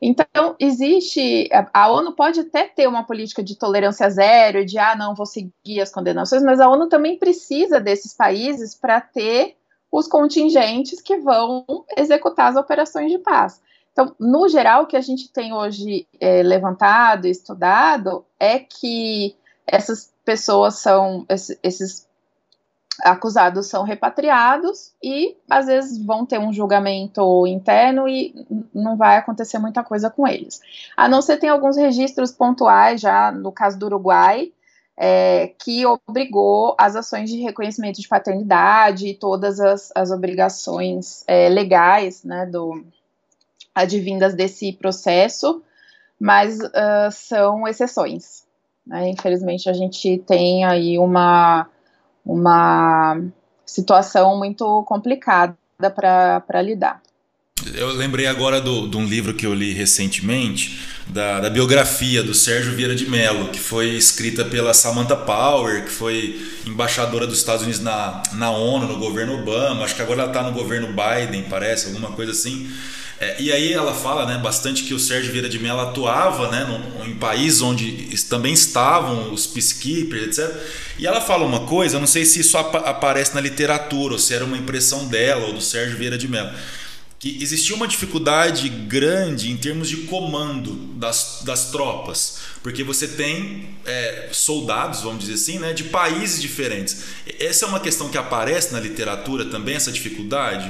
[0.00, 5.14] Então, existe, a ONU pode até ter uma política de tolerância zero, de, ah, não,
[5.14, 9.56] vou seguir as condenações, mas a ONU também precisa desses países para ter
[9.92, 11.64] os contingentes que vão
[11.96, 13.60] executar as operações de paz.
[13.92, 20.12] Então, no geral, o que a gente tem hoje é, levantado, estudado, é que essas
[20.24, 22.08] pessoas são, esses
[23.02, 28.34] acusados são repatriados e às vezes vão ter um julgamento interno e
[28.74, 30.60] não vai acontecer muita coisa com eles.
[30.96, 34.52] A não ser tem alguns registros pontuais já no caso do Uruguai,
[34.96, 41.48] é, que obrigou as ações de reconhecimento de paternidade e todas as, as obrigações é,
[41.48, 42.84] legais, né, do,
[43.74, 45.62] advindas desse processo,
[46.18, 48.44] mas uh, são exceções.
[48.86, 49.10] Né?
[49.10, 51.68] Infelizmente, a gente tem aí uma,
[52.24, 53.20] uma
[53.64, 57.00] situação muito complicada para lidar.
[57.74, 62.34] Eu lembrei agora do, de um livro que eu li recentemente, da, da, biografia do
[62.34, 67.62] Sérgio Vieira de Mello, que foi escrita pela Samantha Power, que foi embaixadora dos Estados
[67.62, 69.84] Unidos na, na ONU, no governo Obama.
[69.84, 72.68] Acho que agora ela está no governo Biden, parece, alguma coisa assim.
[73.22, 76.64] É, e aí ela fala né, bastante que o Sérgio Vieira de Mello atuava né,
[76.64, 80.52] num, em países onde também estavam os peacekeepers, etc.
[80.98, 84.18] E ela fala uma coisa, eu não sei se isso ap aparece na literatura, ou
[84.18, 86.50] se era uma impressão dela ou do Sérgio Vieira de Mello
[87.20, 93.68] que existia uma dificuldade grande em termos de comando das, das tropas, porque você tem
[93.86, 97.04] é, soldados, vamos dizer assim, né, de países diferentes.
[97.38, 100.68] Essa é uma questão que aparece na literatura também, essa dificuldade?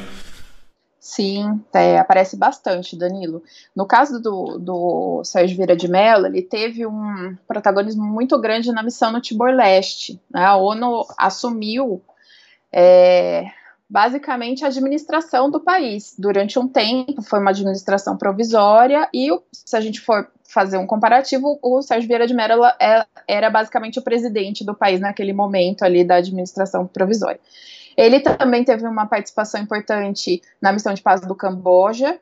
[1.02, 3.42] Sim, é, aparece bastante, Danilo.
[3.74, 8.84] No caso do, do Sérgio Vieira de Mello, ele teve um protagonismo muito grande na
[8.84, 10.20] missão no Timor-Leste.
[10.30, 10.44] Né?
[10.44, 12.00] A ONU assumiu
[12.72, 13.46] é,
[13.90, 16.14] basicamente a administração do país.
[16.16, 21.58] Durante um tempo foi uma administração provisória e se a gente for fazer um comparativo,
[21.60, 22.62] o Sérgio Vieira de Mello
[23.26, 27.40] era basicamente o presidente do país naquele momento ali da administração provisória.
[27.96, 32.20] Ele também teve uma participação importante na missão de paz do Camboja,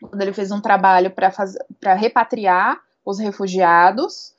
[0.00, 4.34] quando ele fez um trabalho para repatriar os refugiados.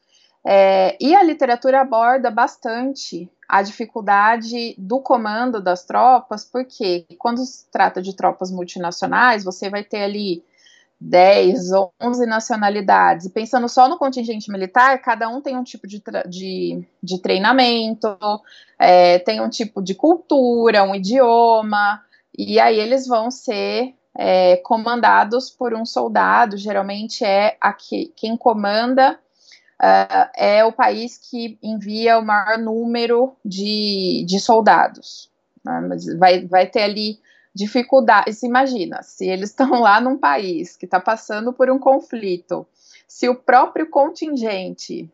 [0.46, 7.70] É, e a literatura aborda bastante a dificuldade do comando das tropas, porque quando se
[7.70, 10.44] trata de tropas multinacionais, você vai ter ali
[11.00, 13.26] 10, 11 nacionalidades.
[13.26, 18.18] E pensando só no contingente militar, cada um tem um tipo de, de, de treinamento,
[18.78, 22.02] é, tem um tipo de cultura, um idioma,
[22.38, 29.18] e aí eles vão ser é, comandados por um soldado, geralmente é aqui, quem comanda
[29.80, 35.30] uh, é o país que envia o maior número de, de soldados.
[35.64, 35.80] Né?
[35.88, 37.20] Mas vai, vai ter ali
[37.54, 38.44] dificuldades.
[38.44, 42.66] Imagina, se eles estão lá num país que está passando por um conflito,
[43.08, 45.12] se o próprio contingente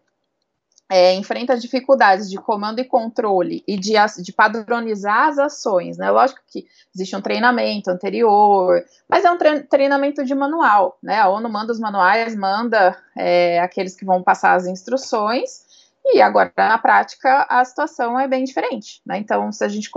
[0.90, 6.12] é, enfrenta dificuldades de comando e controle e de, de, padronizar as ações, né?
[6.12, 11.20] Lógico que existe um treinamento anterior, mas é um treinamento de manual, né?
[11.20, 15.66] A ONU manda os manuais, manda é, aqueles que vão passar as instruções,
[16.06, 19.18] e agora na prática a situação é bem diferente, né?
[19.18, 19.90] Então, se a gente,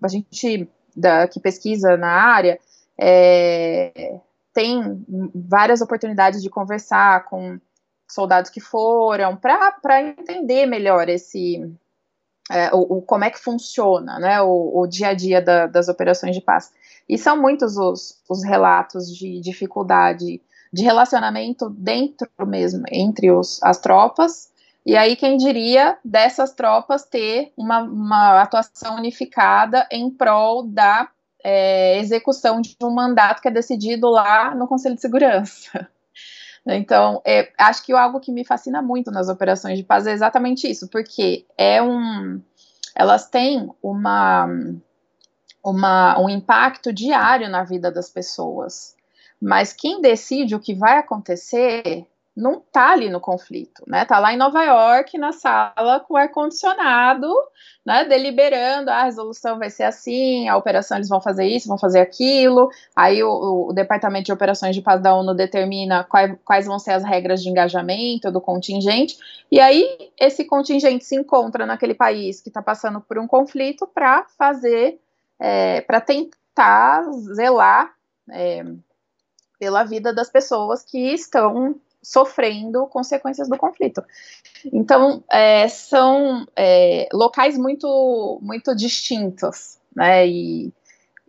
[0.00, 2.58] a gente da, que pesquisa na área
[2.98, 4.18] é,
[4.52, 7.60] tem várias oportunidades de conversar com
[8.10, 11.70] soldados que foram, para entender melhor esse
[12.50, 15.88] é, o, o, como é que funciona né, o, o dia a dia da, das
[15.88, 16.72] operações de paz.
[17.08, 20.40] E são muitos os, os relatos de dificuldade
[20.72, 24.50] de relacionamento dentro mesmo, entre os, as tropas,
[24.84, 31.08] e aí quem diria dessas tropas ter uma, uma atuação unificada em prol da
[31.42, 35.88] é, execução de um mandato que é decidido lá no Conselho de Segurança.
[36.70, 40.68] Então, é, acho que algo que me fascina muito nas operações de paz é exatamente
[40.68, 42.42] isso, porque é um,
[42.94, 44.46] elas têm uma,
[45.64, 48.94] uma, um impacto diário na vida das pessoas.
[49.40, 52.06] Mas quem decide o que vai acontecer
[52.38, 54.04] não tá ali no conflito, né?
[54.04, 57.28] Tá lá em Nova York, na sala com ar condicionado,
[57.84, 58.04] né?
[58.04, 61.98] Deliberando, ah, a resolução vai ser assim, a operação eles vão fazer isso, vão fazer
[61.98, 62.70] aquilo.
[62.94, 66.92] Aí o, o Departamento de Operações de Paz da ONU determina quais, quais vão ser
[66.92, 69.16] as regras de engajamento do contingente.
[69.50, 74.24] E aí esse contingente se encontra naquele país que está passando por um conflito para
[74.38, 75.00] fazer,
[75.40, 77.02] é, para tentar
[77.34, 77.92] zelar
[78.30, 78.64] é,
[79.58, 81.74] pela vida das pessoas que estão
[82.08, 84.02] sofrendo consequências do conflito.
[84.72, 90.26] Então, é, são é, locais muito, muito distintos, né?
[90.26, 90.72] E,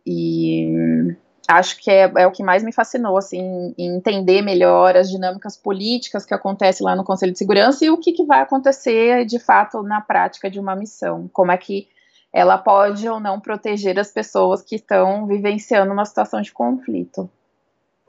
[0.06, 1.16] e
[1.49, 6.26] acho que é, é, o que mais me fascinou, assim, entender melhor as dinâmicas políticas
[6.26, 9.84] que acontecem lá no Conselho de Segurança e o que, que vai acontecer, de fato,
[9.84, 11.30] na prática de uma missão.
[11.34, 11.89] Como é que
[12.32, 17.30] ela pode ou não proteger as pessoas que estão vivenciando uma situação de conflito.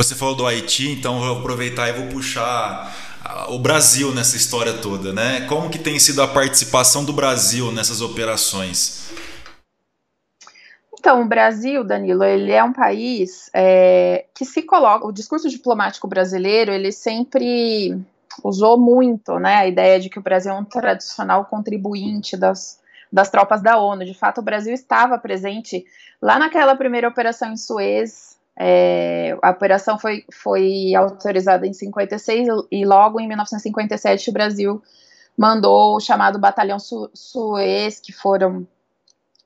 [0.01, 2.91] Você falou do Haiti, então vou aproveitar e vou puxar
[3.51, 5.43] o Brasil nessa história toda, né?
[5.47, 9.11] Como que tem sido a participação do Brasil nessas operações?
[10.99, 16.09] Então, o Brasil, Danilo, ele é um país é, que se coloca, o discurso diplomático
[16.09, 17.95] brasileiro, ele sempre
[18.43, 22.81] usou muito, né, a ideia de que o Brasil é um tradicional contribuinte das,
[23.13, 24.07] das tropas da ONU.
[24.07, 25.85] De fato, o Brasil estava presente
[26.23, 28.30] lá naquela primeira operação em Suez.
[28.63, 34.83] É, a operação foi, foi autorizada em 56 e logo em 1957 o Brasil
[35.35, 38.69] mandou o chamado Batalhão Su Suez, que foram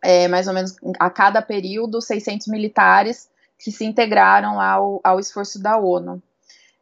[0.02, 5.62] é, mais ou menos a cada período 600 militares que se integraram ao, ao esforço
[5.62, 6.20] da ONU.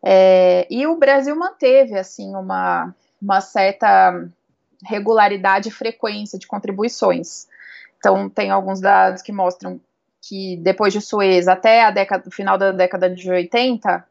[0.03, 4.27] É, e o Brasil manteve assim uma, uma certa
[4.83, 7.47] regularidade e frequência de contribuições.
[7.99, 9.79] Então, tem alguns dados que mostram
[10.23, 14.05] que depois de Suez, até a década, final da década de 80,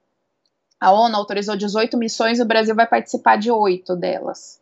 [0.80, 4.59] a ONU autorizou 18 missões e o Brasil vai participar de oito delas.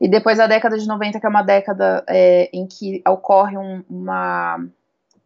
[0.00, 3.84] E depois da década de 90, que é uma década é, em que ocorre um,
[3.88, 4.64] uma,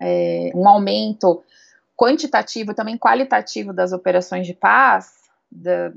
[0.01, 1.43] é, um aumento
[1.97, 5.23] quantitativo, também qualitativo das operações de paz,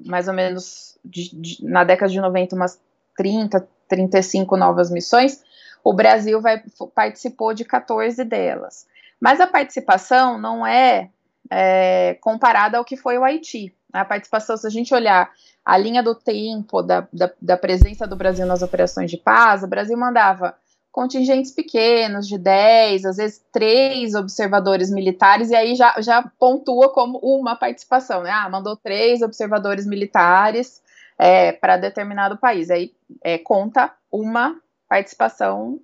[0.05, 2.79] mais ou menos de, de, na década de 90, umas
[3.17, 5.43] 30, 35 novas missões,
[5.83, 6.61] o Brasil vai,
[6.93, 8.85] participou de 14 delas.
[9.19, 11.09] Mas a participação não é,
[11.49, 13.73] é comparada ao que foi o Haiti.
[13.91, 15.31] A participação, se a gente olhar
[15.63, 19.67] a linha do tempo da, da, da presença do Brasil nas operações de paz, o
[19.67, 20.55] Brasil mandava
[20.95, 27.17] contingentes pequenos, de 10, às vezes três observadores militares, e aí já, já pontua como
[27.17, 28.31] uma participação, né?
[28.31, 30.81] Ah, mandou três observadores militares
[31.17, 32.69] é, para determinado país.
[32.69, 34.57] Aí é, conta uma
[34.87, 35.79] participação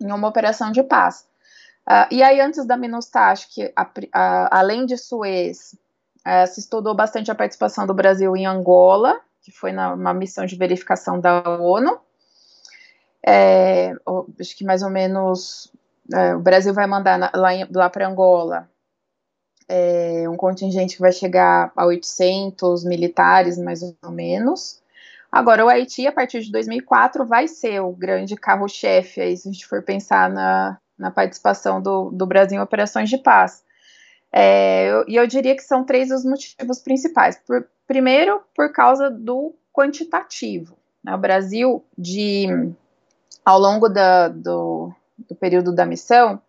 [0.00, 1.26] em uma operação de paz.
[1.88, 5.76] Uh, e aí, antes da MINUSTAH, acho que a, a, além de Suez,
[6.26, 10.56] uh, se estudou bastante a participação do Brasil em Angola, que foi numa missão de
[10.56, 12.00] verificação da ONU,
[13.26, 13.92] é,
[14.40, 15.72] acho que mais ou menos
[16.12, 18.68] é, o Brasil vai mandar na, lá, lá para Angola
[19.68, 24.82] é, um contingente que vai chegar a 800 militares, mais ou menos.
[25.32, 29.52] Agora, o Haiti, a partir de 2004, vai ser o grande carro-chefe, aí, se a
[29.52, 33.62] gente for pensar na, na participação do, do Brasil em operações de paz.
[34.32, 37.38] É, e eu, eu, diria que são três os motivos principais.
[37.46, 40.76] Por, primeiro, por causa do quantitativo.
[41.02, 41.14] Né?
[41.14, 42.48] O Brasil, de
[43.44, 44.92] ao longo da, do,
[45.28, 46.40] do período da missão,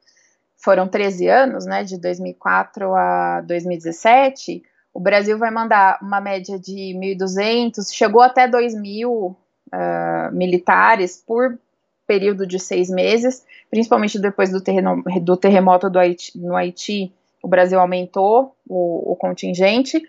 [0.56, 6.98] foram 13 anos, né, de 2004 a 2017, o Brasil vai mandar uma média de
[6.98, 9.36] 1.200, chegou até 2.000 uh,
[10.32, 11.60] militares por
[12.08, 17.47] período de seis meses, principalmente depois do, terreno, do terremoto do Haiti, no Haiti, o
[17.47, 20.01] Brasil aumentou o, o contingente,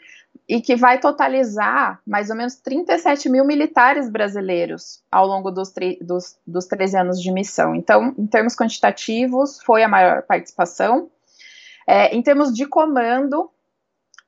[0.48, 6.38] e que vai totalizar mais ou menos 37 mil militares brasileiros ao longo dos, dos,
[6.46, 7.74] dos 13 anos de missão.
[7.74, 11.10] Então, em termos quantitativos, foi a maior participação.
[11.86, 13.50] É, em termos de comando,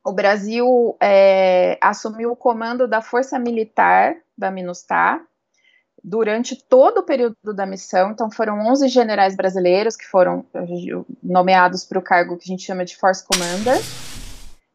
[0.05, 5.21] o Brasil é, assumiu o comando da Força Militar da MINUSTAH
[6.03, 8.11] durante todo o período da missão.
[8.11, 10.45] Então, foram 11 generais brasileiros que foram
[11.23, 13.81] nomeados para o cargo que a gente chama de Force Commander.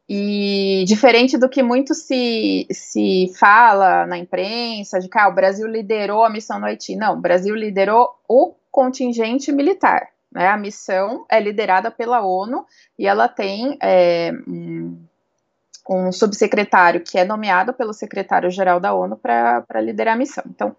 [0.07, 5.65] E diferente do que muito se, se fala na imprensa, de que ah, o Brasil
[5.65, 6.95] liderou a missão no Haiti.
[6.95, 10.09] Não, o Brasil liderou o contingente militar.
[10.31, 10.47] Né?
[10.47, 12.65] A missão é liderada pela ONU
[12.97, 14.31] e ela tem é,
[15.87, 20.43] um, subsecretário que é nomeado pelo secretário-geral da ONU para liderar a missão.
[20.47, 20.75] Então,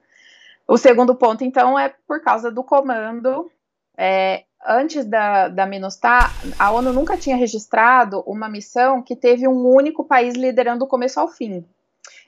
[0.67, 3.51] o segundo ponto, então, é por causa do comando
[3.97, 9.67] é, antes da, da MINUSTAH, a ONU nunca tinha registrado uma missão que teve um
[9.67, 11.65] único país liderando do começo ao fim.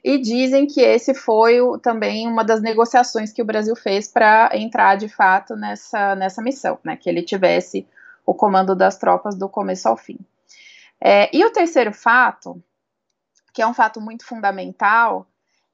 [0.05, 4.51] E dizem que esse foi o, também uma das negociações que o Brasil fez para
[4.53, 7.87] entrar de fato nessa, nessa missão, né, que ele tivesse
[8.25, 10.19] o comando das tropas do começo ao fim.
[11.01, 12.63] É, e o terceiro fato,
[13.53, 15.27] que é um fato muito fundamental,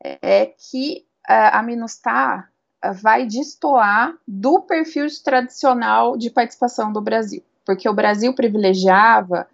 [0.02, 2.51] é, é que a, a MINUSTAH
[2.91, 9.47] vai destoar do perfil tradicional de participação do Brasil, porque o Brasil privilegiava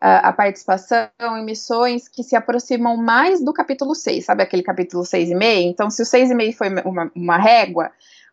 [0.00, 5.02] a, a participação em missões que se aproximam mais do capítulo 6, sabe aquele capítulo
[5.02, 5.42] 6,5?
[5.64, 7.90] Então, se o 6,5 foi uma, uma régua,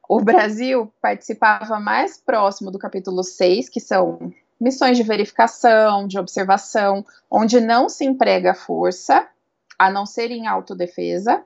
[0.08, 7.06] o Brasil participava mais próximo do capítulo 6, que são missões de verificação, de observação,
[7.30, 9.28] onde não se emprega força,
[9.78, 11.44] a não ser em autodefesa,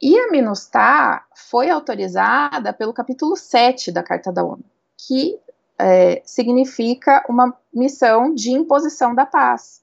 [0.00, 4.64] e a MINUSTAH foi autorizada pelo capítulo 7 da Carta da ONU,
[5.06, 5.38] que
[5.78, 9.82] é, significa uma missão de imposição da paz,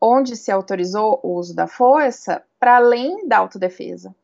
[0.00, 4.14] onde se autorizou o uso da força para além da autodefesa.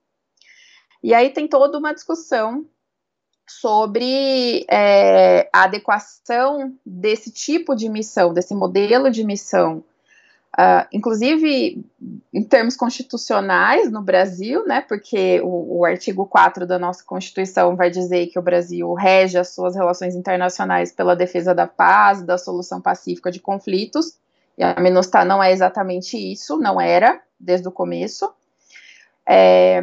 [1.02, 2.64] E aí tem toda uma discussão
[3.46, 9.84] sobre é, a adequação desse tipo de missão, desse modelo de missão
[10.54, 11.84] Uh, inclusive
[12.32, 17.90] em termos constitucionais no Brasil, né, porque o, o, artigo 4 da nossa Constituição vai
[17.90, 22.80] dizer que o Brasil rege as suas relações internacionais pela defesa da paz da solução
[22.80, 24.16] pacífica de conflitos,
[24.56, 28.32] e a MINUSTAH não é exatamente isso, não era, desde o começo.
[29.26, 29.82] É,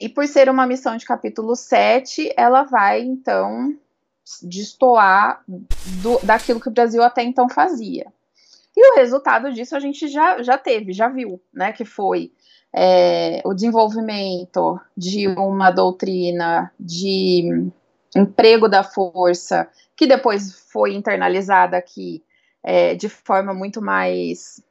[0.00, 3.76] e por ser uma missão de capítulo 7, ela vai, então,
[4.42, 8.12] destoar do, daquilo que o Brasil até então fazia.
[8.76, 11.72] E o resultado disso a gente já, já teve, já viu, né?
[11.72, 12.32] Que foi
[12.74, 17.70] é, o desenvolvimento de uma doutrina de
[18.16, 22.22] emprego da força, que depois foi internalizada aqui
[22.62, 24.62] é, de forma muito mais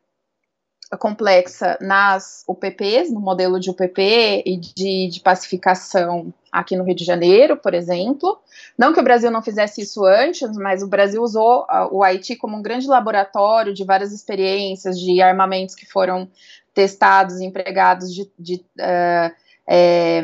[0.98, 7.06] complexa nas UPPs, no modelo de UPP e de, de, pacificação aqui no Rio de
[7.06, 8.40] Janeiro, por exemplo.
[8.78, 12.36] Não que o Brasil não fizesse isso antes, mas o Brasil usou uh, o Haiti
[12.36, 16.30] como um grande laboratório de várias experiências de armamentos que foram
[16.74, 19.34] testados, empregados de, de uh,
[19.68, 20.22] é,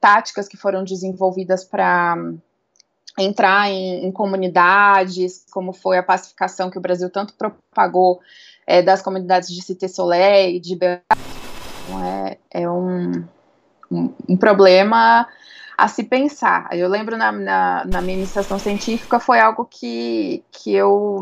[0.00, 2.16] táticas que foram desenvolvidas para
[3.18, 8.20] entrar em, em, comunidades, como foi a pacificação que o Brasil tanto propagou
[8.70, 13.24] é, das comunidades de Cité Soleil e de Então, é, é um,
[13.90, 15.26] um, um, problema
[15.76, 16.68] a se pensar.
[16.70, 21.18] Eu lembro na, na, na, minha iniciação científica foi algo que, que eu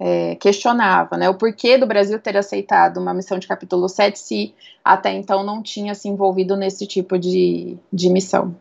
[0.00, 1.28] é, questionava, né?
[1.28, 5.62] O porquê do Brasil ter aceitado uma missão de capítulo 7 se até então não
[5.62, 8.56] tinha se envolvido nesse tipo de, de missão.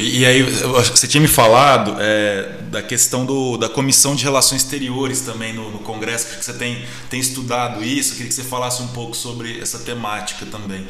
[0.00, 4.62] E, e, aí, você tinha me falado é, da questão do, da Comissão de Relações
[4.62, 8.82] Exteriores também no, no Congresso, que você tem, tem estudado isso, queria que você falasse
[8.82, 10.88] um pouco sobre essa temática também.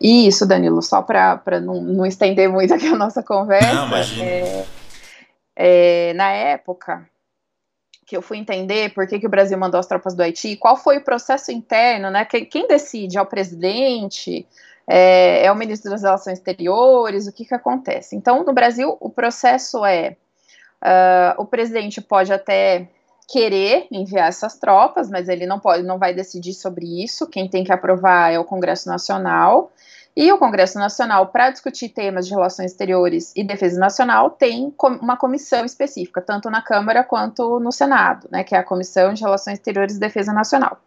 [0.00, 3.72] Isso, Danilo, só para não, não estender muito aqui a nossa conversa.
[3.74, 4.24] Não, imagina.
[4.24, 4.66] É,
[5.56, 7.06] é, na época
[8.06, 10.76] que eu fui entender por que, que o Brasil mandou as tropas do Haiti, qual
[10.76, 12.24] foi o processo interno, né?
[12.24, 14.46] Quem, quem decide é o presidente,
[14.86, 18.14] é, é, o ministro das Relações Exteriores, o que, que acontece?
[18.16, 20.16] Então, no Brasil, o processo é:
[20.82, 22.88] uh, o presidente pode até
[23.26, 27.26] querer enviar essas tropas, mas ele não pode, não vai decidir sobre isso.
[27.26, 29.72] Quem tem que aprovar é o Congresso Nacional.
[30.16, 35.16] E o Congresso Nacional, para discutir temas de relações exteriores e defesa nacional, tem uma
[35.16, 39.54] comissão específica, tanto na Câmara quanto no Senado, né, que é a Comissão de Relações
[39.54, 40.78] Exteriores e Defesa Nacional.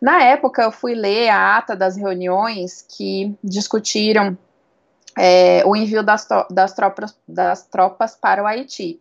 [0.00, 4.36] Na época, eu fui ler a ata das reuniões que discutiram
[5.18, 8.98] é, o envio das, das, tropas, das tropas para o Haiti.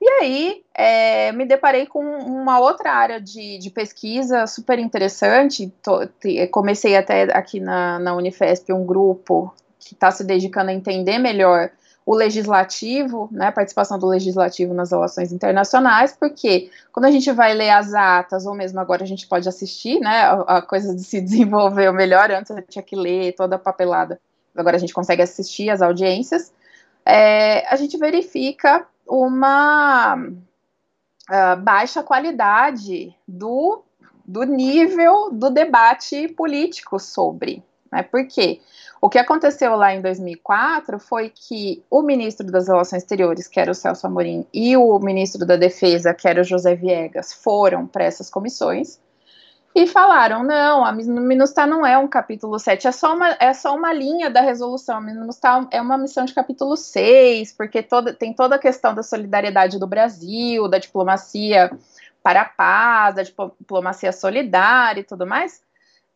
[0.00, 5.72] E aí, é, me deparei com uma outra área de, de pesquisa super interessante.
[5.82, 6.00] Tô,
[6.50, 11.70] comecei até aqui na, na Unifesp um grupo que está se dedicando a entender melhor
[12.08, 17.52] o legislativo, né, a participação do legislativo nas relações internacionais, porque quando a gente vai
[17.52, 21.04] ler as atas, ou mesmo agora a gente pode assistir, né, a, a coisa de
[21.04, 24.18] se desenvolver melhor, antes a gente tinha que ler toda a papelada,
[24.56, 26.50] agora a gente consegue assistir as audiências,
[27.04, 33.82] é, a gente verifica uma uh, baixa qualidade do,
[34.24, 37.62] do nível do debate político sobre,
[37.92, 38.60] né, por quê?
[38.60, 38.60] Porque
[39.00, 43.70] o que aconteceu lá em 2004 foi que o ministro das Relações Exteriores, que era
[43.70, 48.04] o Celso Amorim, e o ministro da Defesa, que era o José Viegas, foram para
[48.04, 48.98] essas comissões
[49.74, 53.76] e falaram: não, a MINUSTAH não é um capítulo 7, é só uma, é só
[53.76, 54.96] uma linha da resolução.
[54.96, 59.04] A MINUSTAH é uma missão de capítulo 6, porque toda, tem toda a questão da
[59.04, 61.70] solidariedade do Brasil, da diplomacia
[62.20, 65.62] para a paz, da diplomacia solidária e tudo mais.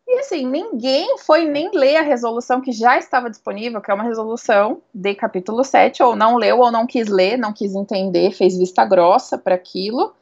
[0.07, 4.05] E assim, ninguém foi nem ler a resolução que já estava disponível, que é uma
[4.05, 8.59] resolução de capítulo 7, ou não leu, ou não quis ler, não quis entender, fez
[8.59, 10.15] vista grossa para aquilo,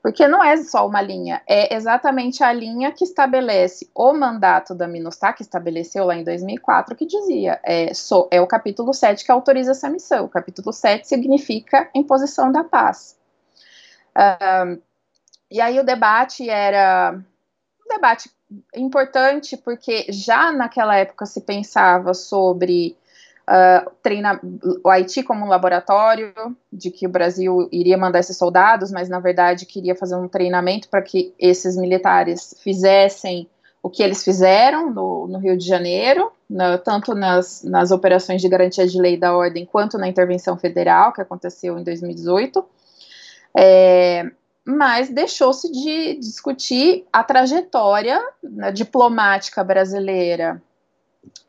[0.00, 4.86] porque não é só uma linha, é exatamente a linha que estabelece o mandato da
[4.86, 9.32] MINUSTAH, que estabeleceu lá em 2004, que dizia, é, so, é o capítulo 7 que
[9.32, 10.26] autoriza essa missão.
[10.26, 13.18] O capítulo 7 significa imposição da paz.
[15.50, 17.18] E aí o debate era
[17.84, 18.30] um debate
[18.74, 22.96] importante porque já naquela época se pensava sobre
[23.48, 24.40] uh, treinar
[24.84, 26.32] o Haiti como um laboratório,
[26.72, 30.88] de que o Brasil iria mandar esses soldados, mas na verdade queria fazer um treinamento
[30.88, 33.48] para que esses militares fizessem
[33.82, 36.32] o que eles fizeram no, no Rio de Janeiro,
[36.84, 41.20] tanto nas, nas operações de garantia de lei da ordem quanto na intervenção federal que
[41.20, 42.64] aconteceu em 2018.
[43.54, 44.30] É,
[44.64, 50.62] mas deixou-se de discutir a trajetória né, diplomática brasileira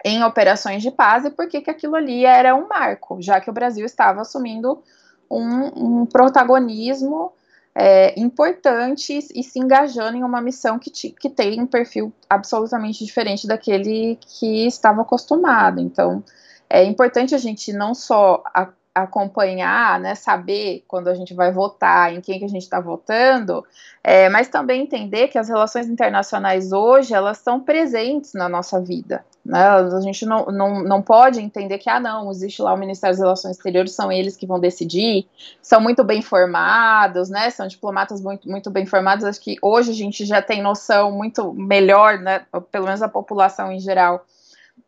[0.04, 3.54] em operações de paz e por que aquilo ali era um marco, já que o
[3.54, 4.84] Brasil estava assumindo
[5.30, 7.32] um, um protagonismo
[7.74, 13.48] é, importantes e se engajando em uma missão que, que tem um perfil absolutamente diferente
[13.48, 15.82] daquele que estava acostumado.
[15.82, 16.24] Então,
[16.70, 22.14] é importante a gente não só a, acompanhar, né, saber quando a gente vai votar,
[22.14, 23.62] em quem que a gente está votando,
[24.02, 29.26] é, mas também entender que as relações internacionais hoje, elas estão presentes na nossa vida,
[29.46, 33.14] né, a gente não, não, não pode entender que, ah, não, existe lá o Ministério
[33.14, 35.28] das Relações Exteriores, são eles que vão decidir,
[35.62, 39.96] são muito bem formados, né, são diplomatas muito, muito bem formados, acho que hoje a
[39.96, 44.26] gente já tem noção muito melhor, né, pelo menos a população em geral,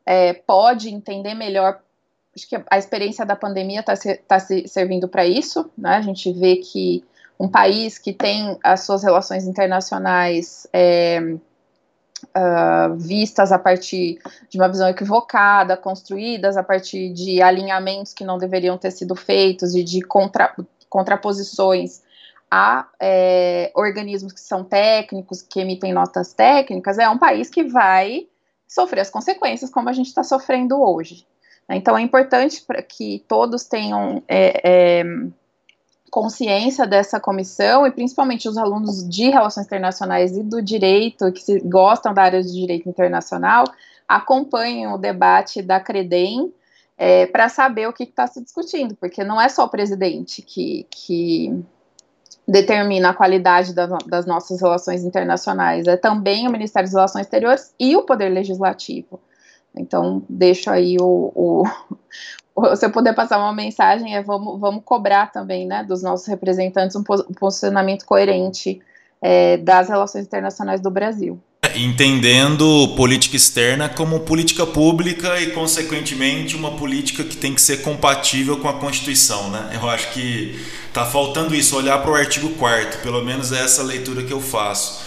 [0.05, 1.81] é, pode entender melhor
[2.37, 3.93] acho que a experiência da pandemia está
[4.27, 5.95] tá se servindo para isso, né?
[5.95, 7.03] A gente vê que
[7.39, 11.19] um país que tem as suas relações internacionais é,
[12.35, 14.19] uh, vistas a partir
[14.49, 19.75] de uma visão equivocada, construídas a partir de alinhamentos que não deveriam ter sido feitos
[19.75, 20.55] e de contra,
[20.89, 22.01] contraposições
[22.49, 28.27] a é, organismos que são técnicos, que emitem notas técnicas, é um país que vai
[28.67, 31.25] sofrer as consequências como a gente está sofrendo hoje.
[31.69, 34.61] Então é importante para que todos tenham é,
[34.99, 35.03] é,
[36.09, 41.59] consciência dessa comissão e principalmente os alunos de relações internacionais e do direito que se,
[41.59, 43.65] gostam da área de direito internacional
[44.07, 46.53] acompanhem o debate da Credem
[46.97, 50.87] é, para saber o que está se discutindo, porque não é só o presidente que,
[50.89, 51.53] que
[52.47, 57.73] determina a qualidade da, das nossas relações internacionais, é também o Ministério das Relações Exteriores
[57.77, 59.19] e o Poder Legislativo.
[59.79, 61.31] Então, deixo aí o,
[62.55, 66.27] o, se eu puder passar uma mensagem, é vamos, vamos cobrar também, né, dos nossos
[66.27, 68.79] representantes um, posicionamento coerente
[69.21, 71.39] é, das relações internacionais do Brasil.
[71.75, 78.57] Entendendo política externa como política pública e, consequentemente, uma política que tem que ser compatível
[78.59, 79.71] com a Constituição, né?
[79.73, 80.55] Eu acho que
[80.87, 84.39] está faltando isso, olhar para o artigo 4 pelo menos é essa leitura que eu
[84.39, 85.06] faço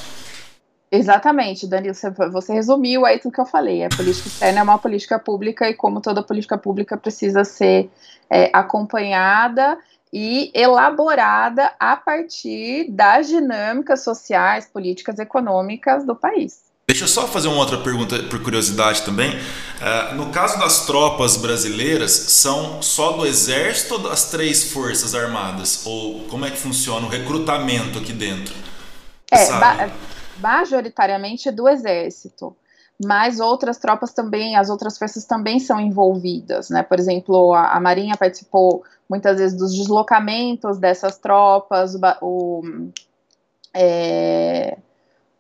[0.93, 3.84] Exatamente, Danilo, você, você, resumiu aí tudo que eu falei.
[3.84, 7.88] A política externa é uma política pública e, como toda política pública, precisa ser
[8.28, 9.78] é, acompanhada
[10.12, 16.70] e elaborada a partir das dinâmicas sociais, políticas, econômicas do país.
[16.88, 19.30] Deixa eu só fazer uma outra pergunta por curiosidade também.
[19.30, 25.86] Uh, no caso das tropas brasileiras, são só do Exército ou das três Forças Armadas?
[25.86, 28.53] Ou como é que funciona o recrutamento aqui dentro?
[29.30, 29.47] É,
[30.41, 32.57] majoritariamente do exército,
[33.03, 36.82] mas outras tropas também, as outras forças também são envolvidas, né?
[36.82, 42.62] Por exemplo, a, a Marinha participou muitas vezes dos deslocamentos dessas tropas, o,
[43.74, 44.76] é,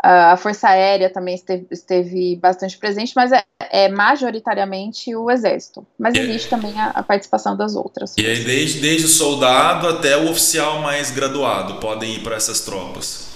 [0.02, 5.86] a Força Aérea também esteve, esteve bastante presente, mas é, é, majoritariamente o Exército.
[5.98, 6.20] Mas é.
[6.20, 8.14] existe também a, a, participação das outras.
[8.16, 12.60] E aí, desde, desde o soldado até o oficial mais graduado podem ir para essas
[12.60, 13.29] tropas.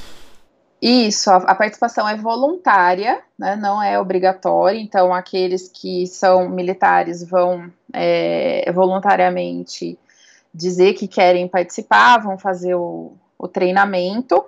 [0.87, 7.25] Isso, a, a, participação é voluntária, né, não é obrigatória, então aqueles que são militares
[7.25, 9.99] vão é, voluntariamente
[10.53, 14.45] dizer que querem participar, vão fazer o, o treinamento.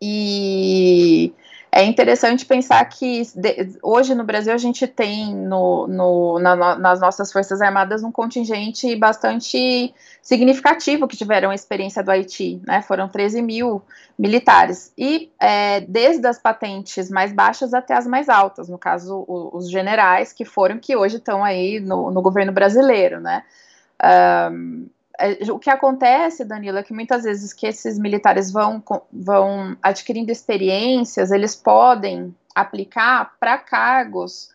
[0.00, 1.34] E
[1.78, 7.00] é interessante pensar que de, hoje no Brasil a gente tem no, no, na, nas
[7.00, 12.82] nossas Forças Armadas um contingente bastante significativo que tiveram a experiência do Haiti, né?
[12.82, 13.80] Foram 13 mil
[14.18, 14.92] militares.
[14.98, 19.70] E é, desde as patentes mais baixas até as mais altas, no caso, o, os
[19.70, 23.44] generais que foram, que hoje estão aí no, no governo brasileiro, né?
[24.50, 24.88] Um,
[25.50, 31.30] o que acontece, Danilo, é que muitas vezes que esses militares vão, vão adquirindo experiências,
[31.30, 34.50] eles podem aplicar para cargos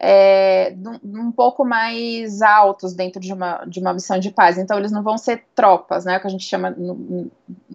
[0.00, 4.56] é, um pouco mais altos dentro de uma, de uma missão de paz.
[4.56, 6.16] Então, eles não vão ser tropas, né?
[6.16, 7.30] O que a gente chama no,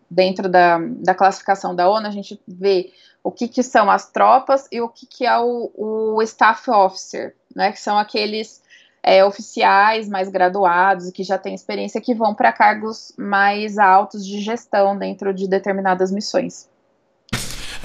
[0.10, 2.92] dentro da, da classificação da ONU, a gente vê
[3.22, 7.36] o que, que são as tropas e o que, que é o, o staff officer,
[7.54, 7.72] né?
[7.72, 8.63] Que são aqueles
[9.04, 14.40] é, oficiais mais graduados que já têm experiência que vão para cargos mais altos de
[14.40, 16.70] gestão dentro de determinadas missões.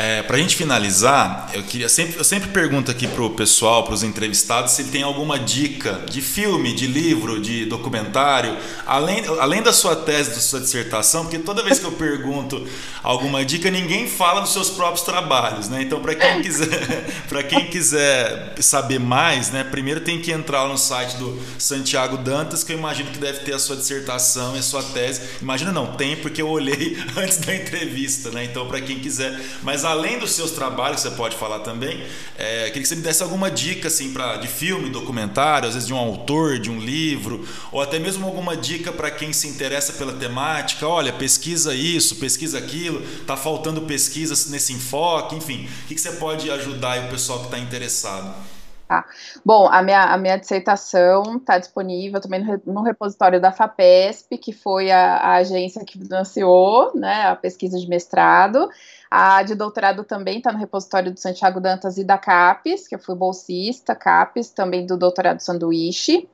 [0.00, 3.94] É, para a gente finalizar, eu queria sempre, eu sempre pergunto aqui pro pessoal, para
[3.94, 9.72] os entrevistados, se tem alguma dica de filme, de livro, de documentário, além, além da
[9.72, 12.64] sua tese, da sua dissertação, porque toda vez que eu pergunto
[13.02, 15.82] alguma dica, ninguém fala dos seus próprios trabalhos, né?
[15.82, 20.78] Então, para quem quiser, para quem quiser saber mais, né, primeiro tem que entrar no
[20.78, 24.62] site do Santiago Dantas, que eu imagino que deve ter a sua dissertação e a
[24.62, 25.22] sua tese.
[25.42, 28.44] Imagina não, tem porque eu olhei antes da entrevista, né?
[28.44, 32.04] Então, para quem quiser, mas além dos seus trabalhos, você pode falar também,
[32.36, 35.86] é, queria que você me desse alguma dica assim, pra, de filme, documentário, às vezes
[35.86, 39.92] de um autor, de um livro, ou até mesmo alguma dica para quem se interessa
[39.94, 40.86] pela temática.
[40.86, 45.68] Olha, pesquisa isso, pesquisa aquilo, tá faltando pesquisas nesse enfoque, enfim.
[45.84, 48.57] O que, que você pode ajudar o pessoal que está interessado?
[48.88, 49.04] Tá.
[49.44, 54.50] Bom, a minha, a minha dissertação está disponível também no, no, repositório da FAPESP, que
[54.50, 58.66] foi a, a, agência que financiou né, a pesquisa de mestrado.
[59.10, 62.98] A de doutorado também está no repositório do Santiago Dantas e da CAPES, que eu
[62.98, 66.26] fui bolsista, CAPES, também do doutorado sanduíche.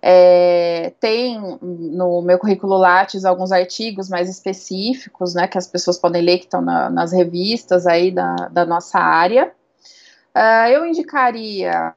[0.00, 6.22] É, tem no meu currículo Lattes alguns artigos mais específicos, né, que as pessoas podem
[6.22, 9.52] ler, que estão na, nas revistas aí da, da nossa área.
[10.36, 11.94] Uh, eu indicaria.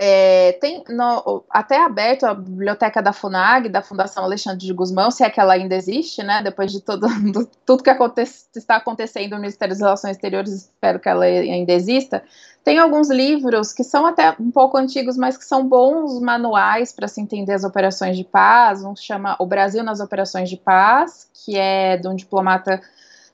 [0.00, 5.22] É, tem no, até aberto a biblioteca da FUNAG, da Fundação Alexandre de Guzmão, se
[5.22, 6.42] é que ela ainda existe, né?
[6.42, 11.08] Depois de tudo, do, tudo que está acontecendo no Ministério das Relações Exteriores, espero que
[11.08, 12.24] ela ainda exista.
[12.64, 17.06] Tem alguns livros que são até um pouco antigos, mas que são bons manuais para
[17.06, 18.84] se entender as operações de paz.
[18.84, 22.80] Um chama O Brasil nas Operações de Paz, que é de um diplomata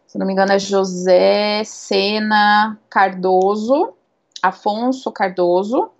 [0.08, 3.92] se não me engano, é José Sena Cardoso,
[4.42, 5.90] Afonso Cardoso,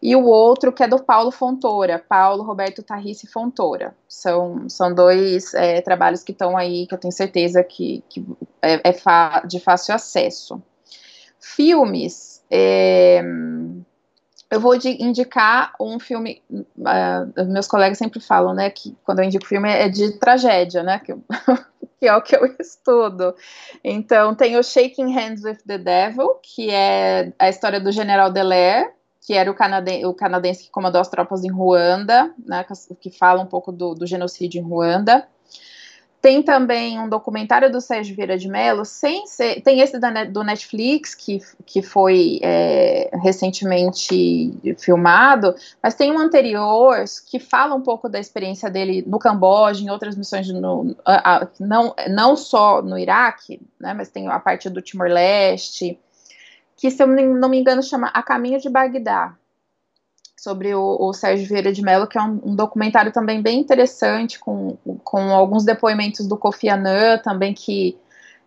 [0.00, 3.94] e o outro que é do Paulo Fontoura, Paulo Roberto Tarrice Fontoura.
[4.08, 8.24] São, são dois é, trabalhos que estão aí, que eu tenho certeza que, que
[8.62, 10.62] é, é de fácil acesso.
[11.38, 13.22] Filmes, é,
[14.50, 16.42] eu vou indicar um filme.
[16.50, 21.00] Uh, meus colegas sempre falam, né, que quando eu indico filme é de tragédia, né,
[21.00, 21.14] que,
[21.98, 23.34] que é o que eu estudo.
[23.82, 28.90] Então, tem o Shaking Hands with the Devil, que é a história do General Delaire,
[29.20, 29.54] que era o,
[30.08, 32.64] o canadense que comandou as tropas em Ruanda, né,
[33.00, 35.28] que fala um pouco do, do genocídio em Ruanda.
[36.20, 40.42] Tem também um documentário do Sérgio Vieira de Mello, sem ser, tem esse da, do
[40.42, 48.08] Netflix, que, que foi é, recentemente filmado, mas tem um anterior que fala um pouco
[48.08, 52.98] da experiência dele no Camboja, em outras missões, no, a, a, não, não só no
[52.98, 56.00] Iraque, né, mas tem a parte do Timor-Leste,
[56.76, 59.36] que, se eu não me engano, chama A Caminho de Bagdá
[60.48, 64.38] sobre o, o, Sérgio Vieira de Mello, que é um, um, documentário também bem interessante,
[64.38, 67.98] com, com alguns depoimentos do Kofi Annan também, que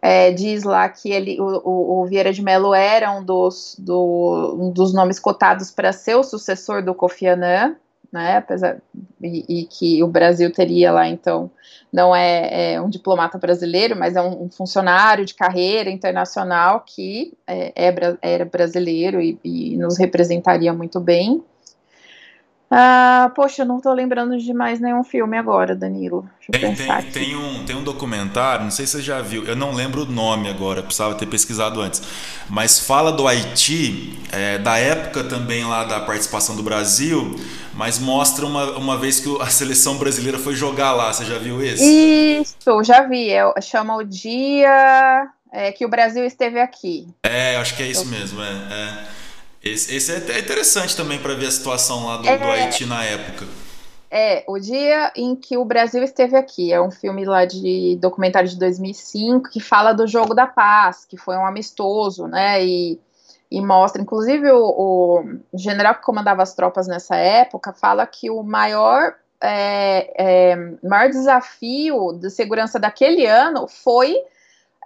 [0.01, 4.71] é, diz lá que ele, o, o Vieira de Mello era um dos, do, um
[4.71, 7.75] dos nomes cotados para ser o sucessor do Kofi Annan,
[8.11, 8.81] né, apesar,
[9.21, 11.51] e, e, que o Brasil teria lá, então,
[11.93, 17.31] não é, é um diplomata brasileiro, mas é um, um, funcionário de carreira internacional que
[17.47, 21.41] é, é era brasileiro e, e nos representaria muito bem.
[22.73, 26.25] Ah, poxa, eu não tô lembrando de mais nenhum filme agora, Danilo.
[26.49, 29.73] Tem, tem, tem, um, tem um documentário, não sei se você já viu, eu não
[29.73, 32.01] lembro o nome agora, precisava ter pesquisado antes,
[32.49, 37.35] mas fala do Haiti, é, da época também lá da participação do Brasil,
[37.73, 41.61] mas mostra uma, uma vez que a seleção brasileira foi jogar lá, você já viu
[41.61, 41.83] esse?
[41.83, 47.09] Isso, já vi, é, chama o dia é, que o Brasil esteve aqui.
[47.23, 48.49] É, acho que é isso mesmo, é.
[48.49, 49.20] é.
[49.63, 53.03] Esse, esse é interessante também para ver a situação lá do, é, do, Haiti na
[53.03, 53.45] época.
[54.09, 56.73] É, o dia em que o Brasil esteve aqui.
[56.73, 61.15] É um filme lá de documentário de 2005 que fala do jogo da paz, que
[61.15, 62.65] foi um amistoso, né?
[62.65, 62.99] E,
[63.51, 68.41] e mostra, inclusive, o, o general que comandava as tropas nessa época fala que o
[68.41, 74.15] maior é, é, maior desafio de segurança daquele ano foi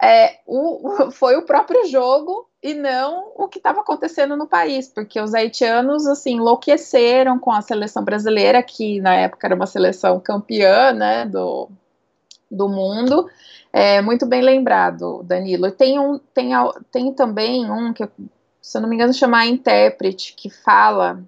[0.02, 5.20] é, o, foi o próprio jogo e não o que estava acontecendo no país, porque
[5.20, 10.92] os haitianos assim enlouqueceram com a seleção brasileira, que na época era uma seleção campeã
[10.92, 11.68] né, do,
[12.50, 13.30] do mundo.
[13.72, 15.70] É, muito bem lembrado, Danilo.
[15.70, 16.50] Tem, um, tem,
[16.90, 18.08] tem também um que,
[18.60, 21.22] se eu não me engano, chama a Intérprete, que fala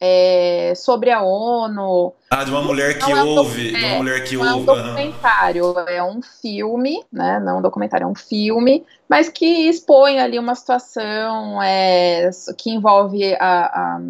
[0.00, 2.12] é, sobre a ONU.
[2.30, 4.70] Ah, de uma mulher que é um ouve, de uma é, mulher que não ouve.
[4.70, 7.40] É um documentário, é um filme, né?
[7.40, 13.34] Não um documentário, é um filme, mas que expõe ali uma situação é, que envolve
[13.34, 14.00] a, a,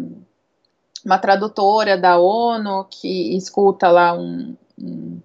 [1.05, 5.19] uma tradutora da ONU que escuta lá um, um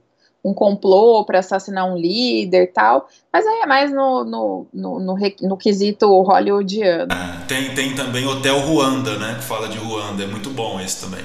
[0.45, 5.01] um complô para assassinar um líder e tal, mas aí é mais no, no, no,
[5.01, 7.13] no, no quesito hollywoodiano.
[7.13, 11.05] É, tem, tem também Hotel Ruanda, né, que fala de Ruanda, é muito bom esse
[11.05, 11.25] também.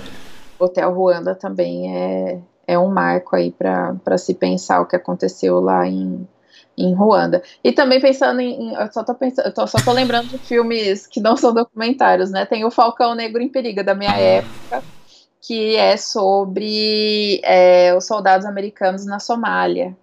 [0.59, 5.87] Hotel Ruanda também é, é um marco aí para se pensar o que aconteceu lá
[5.87, 6.27] em,
[6.77, 7.41] em Ruanda.
[7.63, 8.73] E também pensando em.
[8.73, 12.31] Eu só tô, pensando, eu tô, só tô lembrando de filmes que não são documentários,
[12.31, 12.45] né?
[12.45, 14.83] Tem o Falcão Negro em Perigo, da minha época
[15.47, 19.95] que é sobre é, os soldados americanos na Somália.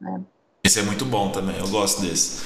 [0.00, 0.20] Né?
[0.64, 2.42] Esse é muito bom também, eu gosto desse.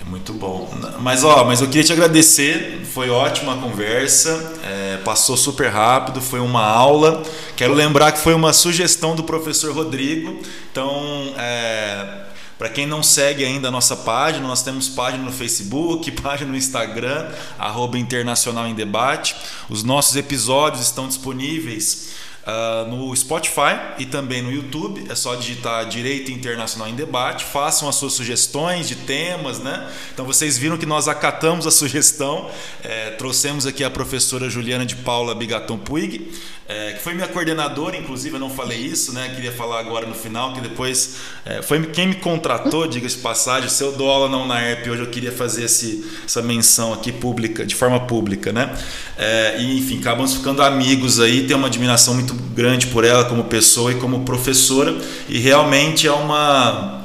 [0.00, 0.68] É Muito bom.
[1.00, 2.84] Mas ó, mas eu queria te agradecer.
[2.84, 4.52] Foi ótima a conversa.
[4.62, 6.20] É, passou super rápido.
[6.20, 7.22] Foi uma aula.
[7.56, 10.40] Quero lembrar que foi uma sugestão do professor Rodrigo.
[10.70, 12.26] Então, é,
[12.58, 16.56] para quem não segue ainda a nossa página, nós temos página no Facebook, página no
[16.56, 19.34] Instagram, arroba Internacional em Debate.
[19.68, 22.14] Os nossos episódios estão disponíveis
[22.46, 25.06] Uh, no Spotify e também no YouTube.
[25.08, 27.42] É só digitar Direito Internacional em Debate.
[27.42, 29.90] Façam as suas sugestões de temas, né?
[30.12, 32.50] Então vocês viram que nós acatamos a sugestão.
[32.82, 36.30] É, trouxemos aqui a professora Juliana de Paula Bigatão Puig
[36.66, 39.30] é, que foi minha coordenadora, inclusive, eu não falei isso, né?
[39.34, 43.84] Queria falar agora no final, que depois é, foi quem me contratou, diga-se passagem, se
[43.84, 48.00] aula não na ERP hoje, eu queria fazer esse, essa menção aqui pública, de forma
[48.00, 48.74] pública, né?
[49.18, 53.44] É, e enfim, acabamos ficando amigos aí, tenho uma admiração muito grande por ela como
[53.44, 54.94] pessoa e como professora,
[55.28, 57.02] e realmente é uma,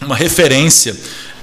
[0.00, 0.96] uma referência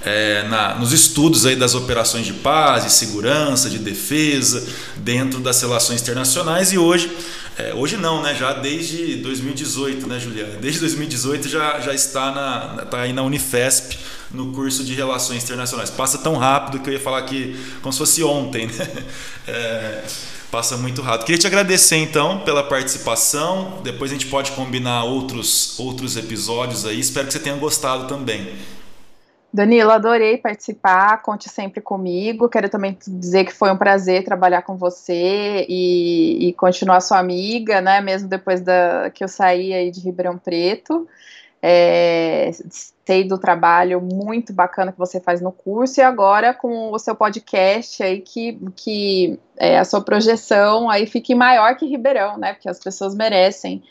[0.04, 4.66] é, na, nos estudos aí das operações de paz, de segurança, de defesa,
[4.98, 7.12] dentro das relações internacionais e hoje
[7.58, 8.36] é, hoje não, né?
[8.36, 10.58] Já desde 2018, né, Juliana?
[10.62, 13.98] Desde 2018 já, já está na, tá aí na Unifesp
[14.30, 15.90] no curso de Relações Internacionais.
[15.90, 18.74] Passa tão rápido que eu ia falar que como se fosse ontem, né?
[19.50, 20.04] É,
[20.52, 21.26] passa muito rápido.
[21.26, 23.82] Queria te agradecer então pela participação.
[23.84, 27.00] Depois a gente pode combinar outros, outros episódios aí.
[27.00, 28.56] Espero que você tenha gostado também.
[29.54, 32.50] Danilo, adorei participar, conte sempre comigo.
[32.50, 37.82] Quero também dizer que foi um prazer trabalhar com você e, e continuar sua amiga,
[37.82, 38.02] né?
[38.02, 41.08] Mesmo depois da, que eu saí aí de Ribeirão Preto.
[41.60, 42.52] É,
[43.06, 47.16] sei do trabalho muito bacana que você faz no curso e agora com o seu
[47.16, 52.54] podcast aí que, que é, a sua projeção aí fique maior que Ribeirão, né?
[52.54, 53.84] Porque as pessoas merecem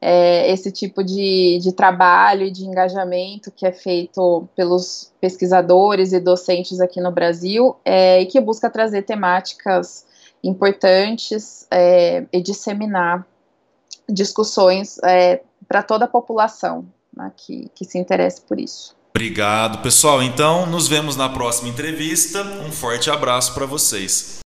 [0.00, 6.20] é, esse tipo de, de trabalho e de engajamento que é feito pelos pesquisadores e
[6.20, 10.04] docentes aqui no Brasil é, e que busca trazer temáticas
[10.42, 13.26] importantes é, e disseminar
[14.06, 16.84] discussões é, para toda a população
[17.16, 18.94] né, que, que se interesse por isso.
[19.16, 20.22] Obrigado, pessoal.
[20.22, 22.42] Então, nos vemos na próxima entrevista.
[22.42, 24.43] Um forte abraço para vocês.